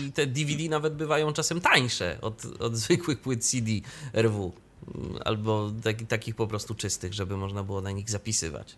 I 0.01 0.11
te 0.11 0.27
DVD 0.27 0.69
nawet 0.69 0.95
bywają 0.95 1.33
czasem 1.33 1.61
tańsze 1.61 2.17
od, 2.21 2.45
od 2.59 2.75
zwykłych 2.75 3.19
płyt 3.19 3.45
CD 3.45 3.71
RW. 4.13 4.51
Y, 4.87 5.23
Albo 5.25 5.71
taki, 5.83 6.05
takich 6.05 6.35
po 6.35 6.47
prostu 6.47 6.75
czystych, 6.75 7.13
żeby 7.13 7.37
można 7.37 7.63
było 7.63 7.81
na 7.81 7.91
nich 7.91 8.09
zapisywać. 8.09 8.75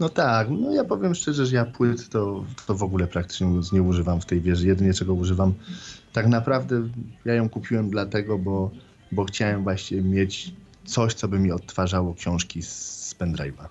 No 0.00 0.08
tak, 0.08 0.48
no 0.50 0.72
ja 0.72 0.84
powiem 0.84 1.14
szczerze, 1.14 1.46
że 1.46 1.56
ja 1.56 1.64
płyt 1.64 2.08
to, 2.08 2.44
to 2.66 2.74
w 2.74 2.82
ogóle 2.82 3.06
praktycznie 3.06 3.46
nie 3.72 3.82
używam 3.82 4.20
w 4.20 4.26
tej 4.26 4.40
wieży. 4.40 4.66
Jedynie 4.66 4.94
czego 4.94 5.14
używam, 5.14 5.54
tak 6.12 6.26
naprawdę 6.26 6.88
ja 7.24 7.34
ją 7.34 7.48
kupiłem 7.48 7.90
dlatego, 7.90 8.38
bo, 8.38 8.70
bo 9.12 9.24
chciałem 9.24 9.62
właśnie 9.62 10.00
mieć 10.00 10.52
coś, 10.84 11.14
co 11.14 11.28
by 11.28 11.38
mi 11.38 11.52
odtwarzało 11.52 12.14
książki 12.14 12.62
z 12.62 13.14
pendrive'a. 13.18 13.66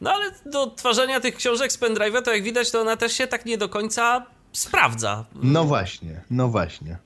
No 0.00 0.10
ale 0.12 0.30
do 0.46 0.62
odtwarzania 0.62 1.20
tych 1.20 1.36
książek 1.36 1.72
z 1.72 1.78
pendrive'a, 1.78 2.22
to 2.22 2.34
jak 2.34 2.42
widać, 2.42 2.70
to 2.70 2.80
ona 2.80 2.96
też 2.96 3.12
się 3.12 3.26
tak 3.26 3.46
nie 3.46 3.58
do 3.58 3.68
końca 3.68 4.26
sprawdza. 4.52 5.24
No 5.34 5.64
właśnie, 5.64 6.22
no 6.30 6.48
właśnie. 6.48 6.98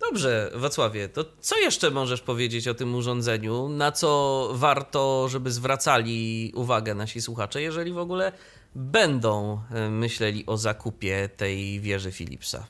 Dobrze, 0.00 0.50
Wacławie, 0.54 1.08
to 1.08 1.24
co 1.40 1.58
jeszcze 1.58 1.90
możesz 1.90 2.20
powiedzieć 2.20 2.68
o 2.68 2.74
tym 2.74 2.94
urządzeniu? 2.94 3.68
Na 3.68 3.92
co 3.92 4.50
warto, 4.54 5.28
żeby 5.28 5.50
zwracali 5.50 6.52
uwagę 6.54 6.94
nasi 6.94 7.22
słuchacze, 7.22 7.62
jeżeli 7.62 7.92
w 7.92 7.98
ogóle 7.98 8.32
będą 8.74 9.60
e, 9.70 9.90
myśleli 9.90 10.46
o 10.46 10.56
zakupie 10.56 11.28
tej 11.36 11.80
wieży 11.80 12.12
Philipsa? 12.12 12.66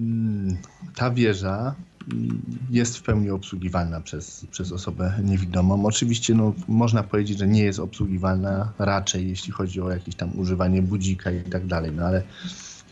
Mm, 0.00 0.56
Ta 0.94 1.10
wieża 1.10 1.74
mm, 2.12 2.42
jest 2.70 2.98
w 2.98 3.02
pełni 3.02 3.30
obsługiwalna 3.30 4.00
przez, 4.00 4.46
przez 4.50 4.72
osobę 4.72 5.20
niewidomą. 5.24 5.86
Oczywiście 5.86 6.34
no, 6.34 6.54
można 6.68 7.02
powiedzieć, 7.02 7.38
że 7.38 7.48
nie 7.48 7.62
jest 7.62 7.78
obsługiwalna 7.78 8.72
raczej, 8.78 9.28
jeśli 9.28 9.52
chodzi 9.52 9.80
o 9.80 9.90
jakieś 9.90 10.14
tam 10.14 10.38
używanie 10.38 10.82
budzika 10.82 11.30
i 11.30 11.42
tak 11.42 11.66
dalej, 11.66 11.92
no 11.92 12.06
ale 12.06 12.22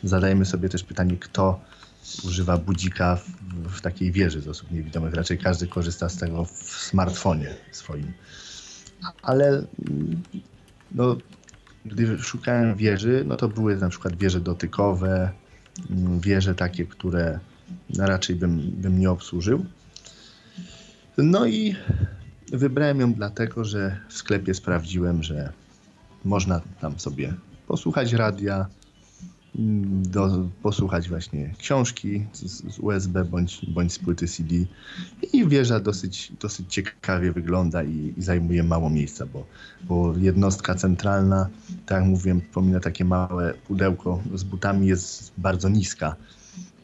zadajemy 0.02 0.44
sobie 0.44 0.68
też 0.68 0.84
pytanie, 0.84 1.16
kto 1.16 1.60
używa 2.24 2.58
budzika 2.58 3.16
w, 3.16 3.30
w 3.76 3.80
takiej 3.80 4.12
wieży 4.12 4.40
z 4.40 4.48
osób 4.48 4.70
niewidomych. 4.70 5.14
Raczej 5.14 5.38
każdy 5.38 5.66
korzysta 5.66 6.08
z 6.08 6.16
tego 6.16 6.44
w 6.44 6.62
smartfonie 6.62 7.54
swoim. 7.72 8.12
Ale 9.22 9.48
mm, 9.48 10.22
no, 10.92 11.16
gdy 11.84 12.18
szukałem 12.18 12.74
wieży, 12.74 13.24
no 13.26 13.36
to 13.36 13.48
były 13.48 13.76
na 13.76 13.88
przykład 13.88 14.16
wieże 14.16 14.40
dotykowe, 14.40 15.32
wieże 16.20 16.54
takie, 16.54 16.86
które 16.86 17.38
raczej 17.98 18.36
bym, 18.36 18.70
bym 18.70 18.98
nie 18.98 19.10
obsłużył. 19.10 19.66
No 21.18 21.46
i 21.46 21.76
wybrałem 22.52 23.00
ją 23.00 23.14
dlatego, 23.14 23.64
że 23.64 24.00
w 24.08 24.12
sklepie 24.12 24.54
sprawdziłem, 24.54 25.22
że 25.22 25.52
można 26.24 26.60
tam 26.80 27.00
sobie 27.00 27.34
posłuchać 27.66 28.12
radia, 28.12 28.66
do, 29.58 30.48
posłuchać 30.62 31.08
właśnie 31.08 31.54
książki 31.58 32.26
z, 32.32 32.74
z 32.74 32.78
USB 32.78 33.24
bądź, 33.24 33.66
bądź 33.68 33.92
z 33.92 33.98
płyty 33.98 34.28
CD 34.28 34.54
i 35.32 35.48
wieża 35.48 35.80
dosyć, 35.80 36.32
dosyć 36.40 36.74
ciekawie 36.74 37.32
wygląda 37.32 37.82
i, 37.82 38.14
i 38.16 38.22
zajmuje 38.22 38.62
mało 38.62 38.90
miejsca, 38.90 39.26
bo, 39.26 39.46
bo 39.82 40.14
jednostka 40.18 40.74
centralna, 40.74 41.48
tak 41.86 41.98
jak 41.98 42.08
mówiłem, 42.08 42.40
przypomina 42.40 42.80
takie 42.80 43.04
małe 43.04 43.54
pudełko 43.54 44.22
z 44.34 44.44
butami, 44.44 44.86
jest 44.86 45.32
bardzo 45.38 45.68
niska, 45.68 46.16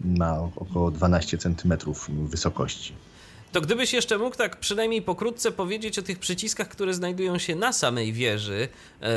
ma 0.01 0.39
około 0.39 0.91
12 0.91 1.39
cm 1.39 1.75
wysokości. 2.09 2.95
To 3.53 3.61
gdybyś 3.61 3.93
jeszcze 3.93 4.19
mógł 4.19 4.37
tak 4.37 4.57
przynajmniej 4.61 5.03
pokrótce 5.03 5.53
powiedzieć 5.53 5.99
o 5.99 6.03
tych 6.03 6.19
przyciskach, 6.19 6.69
które 6.69 6.95
znajdują 6.95 7.38
się 7.38 7.57
na 7.57 7.73
samej 7.73 8.12
wieży, 8.12 8.69
e, 9.03 9.09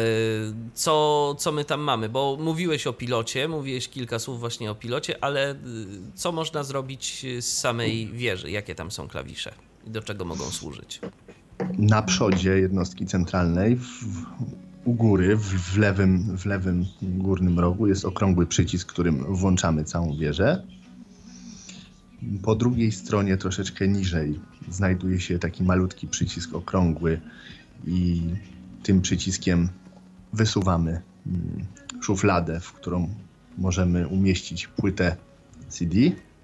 co, 0.73 1.35
co 1.39 1.51
my 1.51 1.65
tam 1.65 1.81
mamy, 1.81 2.09
bo 2.09 2.37
mówiłeś 2.39 2.87
o 2.87 2.93
pilocie, 2.93 3.47
mówiłeś 3.47 3.89
kilka 3.89 4.19
słów 4.19 4.39
właśnie 4.39 4.71
o 4.71 4.75
pilocie, 4.75 5.23
ale 5.23 5.51
e, 5.51 5.55
co 6.15 6.31
można 6.31 6.63
zrobić 6.63 7.25
z 7.39 7.45
samej 7.45 8.07
wieży? 8.07 8.51
Jakie 8.51 8.75
tam 8.75 8.91
są 8.91 9.07
klawisze 9.07 9.53
i 9.87 9.89
do 9.89 10.01
czego 10.01 10.25
mogą 10.25 10.45
służyć? 10.45 11.01
Na 11.77 12.01
przodzie 12.01 12.49
jednostki 12.49 13.05
centralnej, 13.05 13.75
w, 13.75 13.85
u 14.85 14.93
góry, 14.93 15.37
w, 15.37 15.77
lewym, 15.77 16.37
w 16.37 16.45
lewym 16.45 16.85
górnym 17.01 17.59
rogu 17.59 17.87
jest 17.87 18.05
okrągły 18.05 18.45
przycisk, 18.47 18.89
którym 18.89 19.35
włączamy 19.35 19.83
całą 19.83 20.17
wieżę. 20.17 20.63
Po 22.43 22.55
drugiej 22.55 22.91
stronie, 22.91 23.37
troszeczkę 23.37 23.87
niżej, 23.87 24.39
znajduje 24.69 25.19
się 25.19 25.39
taki 25.39 25.63
malutki 25.63 26.07
przycisk 26.07 26.55
okrągły 26.55 27.21
i 27.87 28.21
tym 28.83 29.01
przyciskiem 29.01 29.69
wysuwamy 30.33 31.01
mm, 31.27 31.65
szufladę, 32.01 32.59
w 32.59 32.73
którą 32.73 33.09
możemy 33.57 34.07
umieścić 34.07 34.67
płytę 34.67 35.15
CD. 35.69 35.95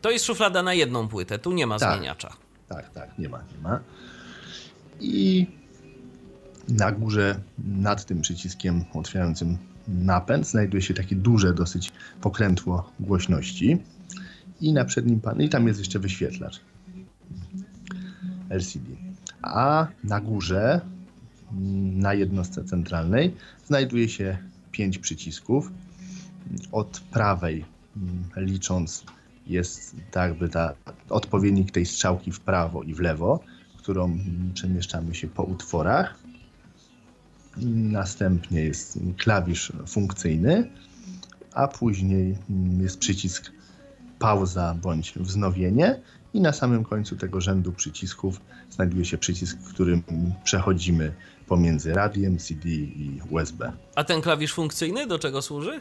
To 0.02 0.12
jest 0.12 0.26
szuflada 0.26 0.64
na 0.64 0.74
jedną 0.74 1.08
płytę, 1.08 1.40
tu 1.40 1.52
nie 1.52 1.68
ma 1.68 1.80
Tak. 1.80 1.94
zmieniacza. 1.98 2.34
Tak, 2.68 2.90
tak, 2.90 3.20
nie 3.20 3.30
ma, 3.30 3.38
nie 3.38 3.64
ma. 3.64 3.80
I 5.00 5.48
na 6.70 6.92
górze, 6.92 7.40
nad 7.58 8.06
tym 8.06 8.22
przyciskiem 8.22 8.86
otwierającym 8.94 9.58
napęd, 9.88 10.48
znajduje 10.48 10.82
się 10.82 10.94
takie 10.94 11.16
duże 11.16 11.54
dosyć 11.54 11.92
pokrętło 12.22 12.92
głośności. 13.00 13.78
I 14.62 14.74
na 14.74 14.86
przednim 14.86 15.22
panelu, 15.22 15.46
i 15.46 15.50
tam 15.50 15.68
jest 15.68 15.80
jeszcze 15.80 16.00
wyświetlacz 16.00 16.62
LCD. 18.50 18.86
A 19.42 19.88
na 20.04 20.22
górze, 20.22 20.82
na 21.94 22.14
jednostce 22.14 22.64
centralnej, 22.64 23.36
znajduje 23.68 24.10
się 24.10 24.38
pięć 24.72 24.98
przycisków. 24.98 25.72
Od 26.72 27.00
prawej, 27.00 27.66
mm, 27.98 28.24
licząc, 28.36 29.06
jest 29.48 29.96
tak 30.12 30.30
jakby 30.30 30.50
ta 30.50 30.74
odpowiednik 31.10 31.72
tej 31.72 31.86
strzałki 31.86 32.32
w 32.32 32.40
prawo 32.40 32.84
i 32.84 32.94
w 32.94 33.00
lewo, 33.00 33.40
którą 33.78 34.06
mm, 34.06 34.52
przemieszczamy 34.54 35.16
się 35.16 35.28
po 35.28 35.44
utworach. 35.44 36.20
Następnie 37.76 38.62
jest 38.62 39.00
klawisz 39.18 39.74
funkcyjny, 39.88 40.70
a 41.54 41.68
później 41.68 42.38
mm, 42.50 42.82
jest 42.82 43.00
przycisk 43.00 43.52
pauza 44.22 44.76
bądź 44.82 45.14
wznowienie 45.16 46.00
i 46.34 46.42
na 46.42 46.54
samym 46.54 46.84
końcu 46.84 47.16
tego 47.16 47.42
rzędu 47.42 47.72
przycisków 47.72 48.42
znajduje 48.70 49.06
się 49.06 49.18
przycisk, 49.18 49.58
którym 49.74 50.04
przechodzimy 50.44 51.14
pomiędzy 51.48 51.94
radiem, 51.94 52.38
CD 52.38 52.70
i 52.70 53.22
USB. 53.30 53.72
A 53.96 54.04
ten 54.04 54.22
klawisz 54.22 54.54
funkcyjny 54.54 55.08
do 55.08 55.20
czego 55.20 55.42
służy? 55.42 55.80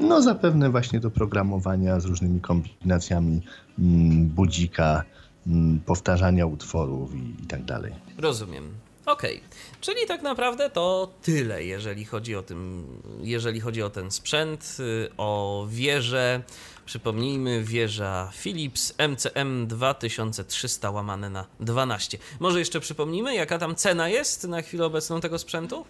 No 0.00 0.22
zapewne 0.22 0.70
właśnie 0.70 1.00
do 1.00 1.10
programowania 1.10 2.00
z 2.00 2.04
różnymi 2.04 2.40
kombinacjami 2.40 3.42
mm, 3.78 4.26
budzika, 4.26 5.04
mm, 5.46 5.80
powtarzania 5.80 6.46
utworów 6.46 7.14
i, 7.14 7.42
i 7.44 7.46
tak 7.46 7.64
dalej. 7.64 7.92
Rozumiem. 8.18 8.64
Okej, 9.06 9.40
czyli 9.80 10.06
tak 10.08 10.22
naprawdę 10.22 10.70
to 10.70 11.12
tyle, 11.22 11.64
jeżeli 11.64 12.04
chodzi 12.04 12.36
o 12.36 12.42
tym, 12.42 12.86
jeżeli 13.22 13.60
chodzi 13.60 13.82
o 13.82 13.90
ten 13.90 14.10
sprzęt, 14.10 14.76
y, 14.80 15.08
o 15.16 15.66
wieżę. 15.70 16.42
Przypomnijmy, 16.86 17.64
wieża 17.64 18.30
Philips 18.34 18.94
MCM 18.98 19.66
2300 19.66 20.90
łamane 20.90 21.30
na 21.30 21.46
12. 21.60 22.18
Może 22.40 22.58
jeszcze 22.58 22.80
przypomnimy, 22.80 23.34
jaka 23.34 23.58
tam 23.58 23.74
cena 23.74 24.08
jest 24.08 24.44
na 24.44 24.62
chwilę 24.62 24.86
obecną 24.86 25.20
tego 25.20 25.38
sprzętu? 25.38 25.84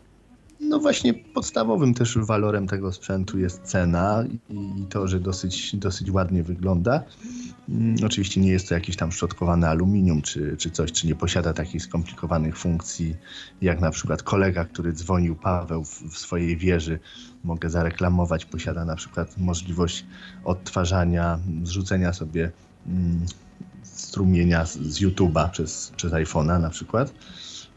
No 0.61 0.79
właśnie 0.79 1.15
podstawowym 1.15 1.95
też 1.95 2.19
walorem 2.19 2.67
tego 2.67 2.93
sprzętu 2.93 3.39
jest 3.39 3.63
cena 3.63 4.25
i 4.31 4.87
to, 4.89 5.09
że 5.09 5.21
dosyć, 5.21 5.77
dosyć 5.77 6.11
ładnie 6.11 6.43
wygląda. 6.43 7.03
Mm, 7.69 7.97
Oczywiście 8.05 8.41
nie 8.41 8.51
jest 8.51 8.69
to 8.69 8.75
jakiś 8.75 8.97
tam 8.97 9.13
szczotkowane 9.13 9.69
aluminium 9.69 10.23
czy, 10.23 10.57
czy 10.57 10.71
coś, 10.71 10.93
czy 10.93 11.07
nie 11.07 11.15
posiada 11.15 11.53
takich 11.53 11.83
skomplikowanych 11.83 12.59
funkcji 12.59 13.17
jak 13.63 13.81
na 13.81 13.91
przykład 13.91 14.23
kolega, 14.23 14.65
który 14.65 14.93
dzwonił 14.93 15.37
Paweł 15.37 15.85
w, 15.85 16.03
w 16.03 16.19
swojej 16.19 16.57
wieży. 16.57 16.99
Mogę 17.45 17.71
zareklamować, 17.71 18.45
posiada 18.45 18.85
na 18.85 18.97
przykład 18.97 19.39
możliwość 19.39 20.07
odtwarzania, 20.45 21.39
zrzucenia 21.63 22.13
sobie 22.13 22.51
mm, 22.87 23.27
strumienia 23.83 24.67
z, 24.67 24.79
z 24.79 25.01
YouTube'a 25.01 25.51
przez, 25.51 25.93
przez 25.97 26.13
iPhone'a 26.13 26.61
na 26.61 26.71
przykład 26.71 27.15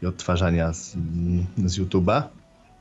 i 0.02 0.06
odtwarzania 0.06 0.72
z, 0.72 0.96
z 1.66 1.78
YouTube'a 1.78 2.22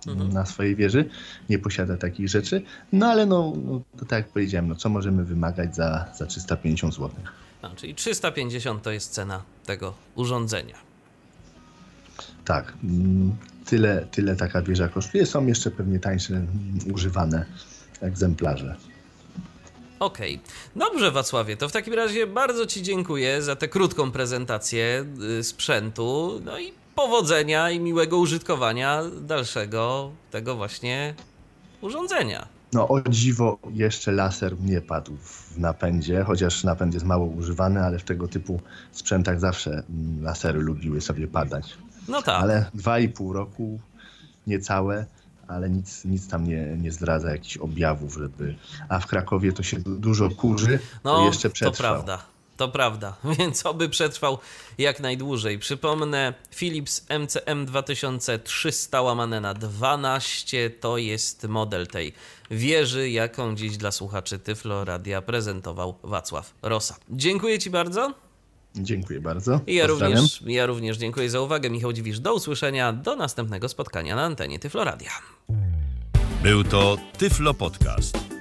na 0.05 0.45
swojej 0.45 0.75
wieży. 0.75 1.09
Nie 1.49 1.59
posiada 1.59 1.97
takich 1.97 2.29
rzeczy. 2.29 2.61
No 2.93 3.07
ale 3.07 3.25
no, 3.25 3.53
no 3.65 3.81
tak 3.99 4.11
jak 4.11 4.29
powiedziałem, 4.29 4.67
no 4.67 4.75
co 4.75 4.89
możemy 4.89 5.23
wymagać 5.23 5.75
za, 5.75 6.05
za 6.17 6.25
350 6.25 6.93
zł? 6.93 7.09
No, 7.63 7.69
czyli 7.75 7.95
350 7.95 8.83
to 8.83 8.91
jest 8.91 9.11
cena 9.11 9.41
tego 9.65 9.93
urządzenia. 10.15 10.75
Tak, 12.45 12.73
mm, 12.83 13.35
tyle, 13.65 14.07
tyle 14.11 14.35
taka 14.35 14.61
wieża 14.61 14.87
kosztuje. 14.87 15.25
Są 15.25 15.47
jeszcze 15.47 15.71
pewnie 15.71 15.99
tańsze 15.99 16.41
używane 16.93 17.45
egzemplarze. 18.01 18.75
Okej. 19.99 20.39
Dobrze, 20.75 21.11
Wacławie, 21.11 21.57
to 21.57 21.69
w 21.69 21.71
takim 21.71 21.93
razie 21.93 22.27
bardzo 22.27 22.65
Ci 22.65 22.83
dziękuję 22.83 23.41
za 23.41 23.55
tę 23.55 23.67
krótką 23.67 24.11
prezentację 24.11 25.05
y, 25.39 25.43
sprzętu. 25.43 26.41
No 26.45 26.59
i 26.59 26.78
powodzenia 27.03 27.69
i 27.71 27.79
miłego 27.79 28.17
użytkowania 28.17 29.01
dalszego 29.21 30.11
tego 30.31 30.55
właśnie 30.55 31.13
urządzenia. 31.81 32.47
No 32.73 32.87
o 32.87 33.01
dziwo 33.09 33.57
jeszcze 33.73 34.11
laser 34.11 34.59
nie 34.61 34.81
padł 34.81 35.11
w 35.17 35.57
napędzie, 35.57 36.23
chociaż 36.23 36.63
napęd 36.63 36.93
jest 36.93 37.05
mało 37.05 37.25
używany, 37.25 37.79
ale 37.83 37.99
w 37.99 38.03
tego 38.03 38.27
typu 38.27 38.59
sprzętach 38.91 39.39
zawsze 39.39 39.71
mm, 39.71 40.23
lasery 40.23 40.59
lubiły 40.59 41.01
sobie 41.01 41.27
padać. 41.27 41.77
No 42.07 42.21
tak. 42.21 42.43
Ale 42.43 42.65
dwa 42.73 42.99
i 42.99 43.09
pół 43.09 43.33
roku, 43.33 43.79
niecałe, 44.47 45.05
ale 45.47 45.69
nic, 45.69 46.05
nic 46.05 46.27
tam 46.27 46.47
nie, 46.47 46.77
nie 46.77 46.91
zdradza 46.91 47.31
jakichś 47.31 47.57
objawów, 47.57 48.13
żeby... 48.13 48.55
A 48.89 48.99
w 48.99 49.07
Krakowie 49.07 49.53
to 49.53 49.63
się 49.63 49.79
du- 49.79 49.95
dużo 49.95 50.29
kurzy, 50.29 50.79
to 50.79 50.83
No, 51.03 51.25
jeszcze 51.25 51.49
to 51.49 51.53
przetrwał. 51.53 51.93
prawda. 51.93 52.23
To 52.59 52.67
prawda, 52.67 53.15
więc 53.39 53.65
oby 53.65 53.89
przetrwał 53.89 54.37
jak 54.77 54.99
najdłużej. 54.99 55.59
Przypomnę, 55.59 56.33
Philips 56.55 57.05
MCM 57.19 57.65
2300 57.65 59.01
łamane 59.01 59.41
na 59.41 59.53
12 59.53 60.69
to 60.69 60.97
jest 60.97 61.47
model 61.47 61.87
tej 61.87 62.13
wieży, 62.51 63.09
jaką 63.09 63.55
dziś 63.55 63.77
dla 63.77 63.91
słuchaczy 63.91 64.39
Tyflo 64.39 64.85
Radia 64.85 65.21
prezentował 65.21 65.95
Wacław 66.03 66.53
Rosa. 66.61 66.95
Dziękuję 67.09 67.59
Ci 67.59 67.69
bardzo. 67.69 68.13
Dziękuję 68.75 69.21
bardzo. 69.21 69.59
I 69.67 69.75
ja 69.75 69.87
Pozdrawiam. 69.87 70.17
również, 70.17 70.41
ja 70.45 70.65
również 70.65 70.97
dziękuję 70.97 71.29
za 71.29 71.41
uwagę. 71.41 71.69
Michał 71.69 71.93
Dziwisz, 71.93 72.19
do 72.19 72.33
usłyszenia, 72.33 72.93
do 72.93 73.15
następnego 73.15 73.69
spotkania 73.69 74.15
na 74.15 74.23
antenie 74.23 74.59
Tyflo 74.59 74.83
Radia. 74.83 75.11
Był 76.43 76.63
to 76.63 76.97
Tyflo 77.17 77.53
Podcast. 77.53 78.38